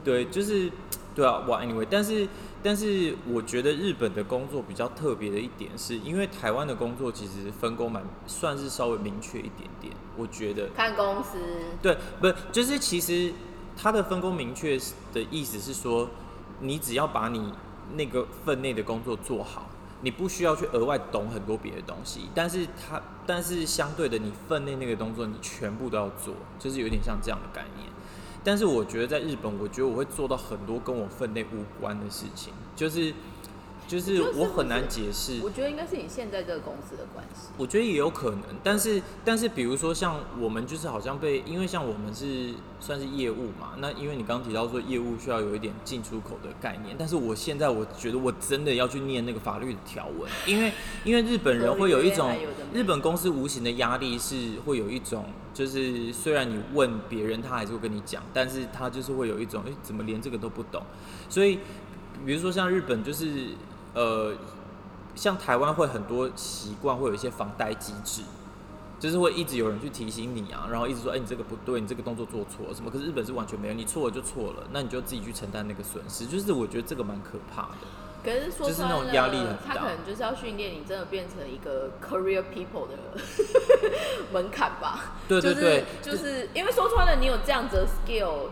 [0.03, 0.71] 对，就是
[1.15, 2.27] 对啊，哇，anyway，但是
[2.63, 11.37] 但是我觉得日本的工作比较特别的一点是，因为台湾的工作其实分工蛮算是稍微明确一点点，我觉得看公司，
[11.81, 13.33] 对，不是就是其实
[13.75, 14.79] 它的分工明确
[15.13, 16.09] 的意思是说，
[16.61, 17.51] 你只要把你
[17.95, 19.69] 那个分内的工作做好。
[20.01, 27.89] 你不需要去额外懂很多别的东西，但是它，但是相对的，你分内那个动作你全部都要做，就是有点像这样的概念。
[28.43, 33.11] 但是我觉得在日本，我觉得我会做到很多跟我分内无关的事情，就是
[33.87, 35.39] 就是我很难解释。
[35.41, 37.47] 我觉得应该是你现在这个公司的关系。
[37.57, 50.73] 我觉得也有可能，但是但是比如说像我们就是好像被，因为像我们是算是业务嘛，那因为你刚刚提到说业务需要有一点进出口的概念，但是我现在我觉得我真的要去念那个法律的条文，因为
[51.03, 52.35] 因为日本人会有一种
[52.73, 60.83] 日本公司无形的压力是会有一种，就是虽然你问别人他还是会跟你讲，但是他就是会有一种，诶，怎么连这个都不懂？
[61.29, 61.59] 所以
[62.25, 63.49] 比如说像日本就是
[63.97, 64.33] 呃，
[65.15, 68.21] 像台湾会很多习惯会有一些防呆机制，
[68.99, 72.91] 就是会一直有人去提醒你啊，然后一直说，哎、你这个不对，你这个动作做错了什么。
[72.91, 76.27] 可是日本是完全没有，你错了就错了，那你就自己去承担那个损失。
[76.27, 77.87] 就是我觉得这个蛮可怕的。
[78.23, 82.97] 可是说就是那种压力很大他可能就是要训练你真的变成一个 career people 的
[84.33, 85.13] 门槛吧。
[85.27, 88.49] 对对对，就是就是因为说穿了，你有这样子的 skill，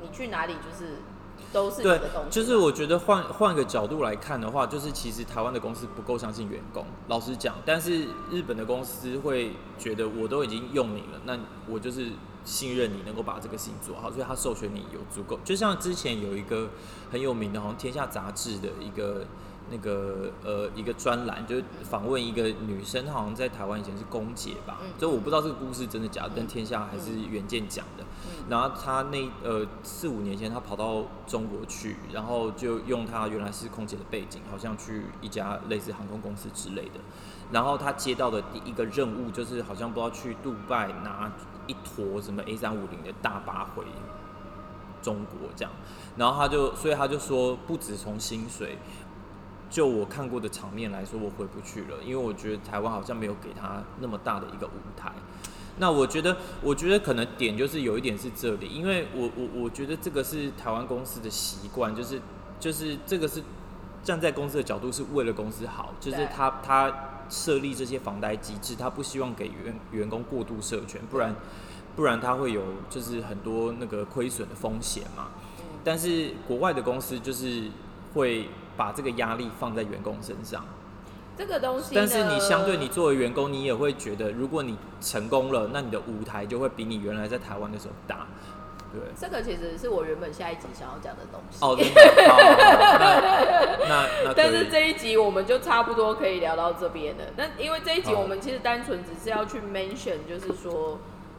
[0.00, 0.94] 你去哪里就是
[1.56, 1.98] 都是对
[2.28, 12.10] 就是我觉得换换个角度来看的话，就是其实台湾的公司不够相信员工，老实讲，但是日本的公司会觉得我都已经用你了，那我就是
[12.44, 15.38] 信任你能够把这个事情做好，所以他授权你有足够。
[15.42, 16.68] 就像之前有一个
[17.10, 19.24] 很有名的，好像《天下》杂志的一个
[19.70, 28.04] 那个呃一个专栏，就是访问一个女生，她好像在台湾以前是空姐吧，嗯就我不知道这个故事真的假的，但《天下》还是原件讲的。
[28.48, 37.00] 然后她那呃四五年前，她跑到中国去，然后就用她原来是空姐的背景，好像去一家类似航空公司之类的。
[37.50, 41.30] 然后她接到的第一个任务就是好像不知道去杜拜拿
[41.66, 43.84] 一坨什么 A 三五零的大巴回
[45.02, 45.72] 中国这样，
[46.16, 48.78] 然后她就所以她就说，不止从薪水，
[49.68, 55.12] 就我看过的场面来说，我回不去了，因为我觉得台湾好像没有给他那么大的一个舞台。
[55.78, 62.20] 那我觉得，我觉得可能点就是有一点是这里，因为我我我觉得这个是台湾公司的习惯，就是
[62.58, 63.42] 就是这个是
[64.02, 71.34] 站在公司的角度是为了公司好，就是他他设立这些房贷机制，他不希望给员员工过度授权，不然
[71.94, 75.28] 不然他会有就是很多那个亏损的风险嘛。
[75.58, 77.70] 嗯但是国外的公司就是
[78.12, 80.64] 会把这个压力放在员工身上，
[81.36, 88.26] 这个东西，但是你相对你作为员工，你也会觉得，如果你成功了，那你的舞台就会比你原来在台湾的时候大。
[88.92, 91.58] 对，这个其实是我原本下一集想要讲的东西。
[91.60, 92.48] 哦，真的，好好好
[93.80, 97.24] 那那那 但是，这一集我们就差不多可以聊到这边了。
[97.36, 100.98] 那因为这一集我们其实单纯只是要去 mention，就是说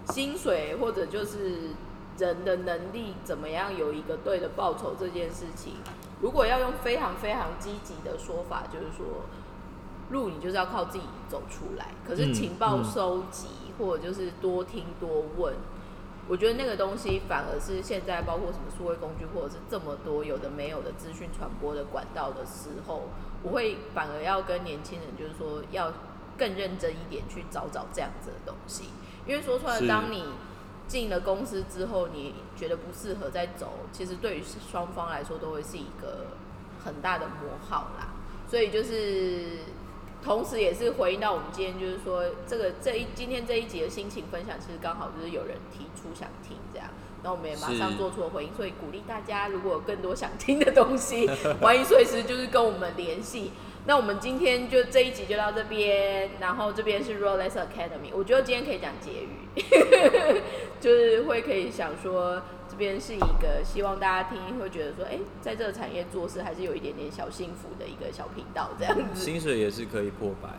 [0.10, 1.72] 薪水或者就是
[2.20, 5.74] 人的能力怎么样有一个对的报酬这件事情。
[6.22, 9.26] 如果要用非常非常积极的说法，就是说
[10.10, 11.90] 路你就是要靠自己走出来。
[12.08, 13.48] 可是情报收集、
[13.78, 15.54] 或者就是多听多问，
[16.28, 23.10] 我觉得那个东西反而是现在包括什么数位工具，或者是这么多有的没有的资讯传播的管道的时候，
[23.44, 25.94] 我会反而要跟年轻人就是说要
[26.38, 28.86] 更认真一点去找找这样子的东西，
[29.26, 30.26] 因为说出来，当你
[30.88, 36.28] 进了公司之后，你觉得不适合再走，其实对于双方来说都会是一个
[36.84, 38.14] 很大的磨耗啦。
[38.50, 39.60] 所以就是，
[40.24, 46.88] 同时也是回应到我们今天就是说，这个这一今天这一集的心情分享，其实刚好就是有人提出想听这样，
[47.22, 51.30] 然后我们也马上做出了回应，所以鼓励大家如果有更多想听的东西，
[51.60, 53.52] 欢迎随时就是跟我们联系。
[53.88, 59.48] 那我们今天就这一集就到这边，然后这边是 Rolex Academy，我觉得今天可以讲结语，
[60.82, 69.24] 就是会可以想说，这边是一个希望大家听会觉得说，哎、在这个产业做事还是有一点点小幸福的一个小频道这样子。
[69.24, 70.50] 薪水也是可以破百，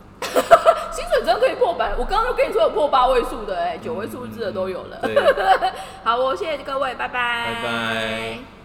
[0.91, 4.99] 薪水真的可以破百，我刚刚都跟你说有破八位数的、哎，九位数字的都有了。
[5.03, 5.15] 对，
[6.03, 8.58] 好，我谢谢各位，拜拜，拜拜。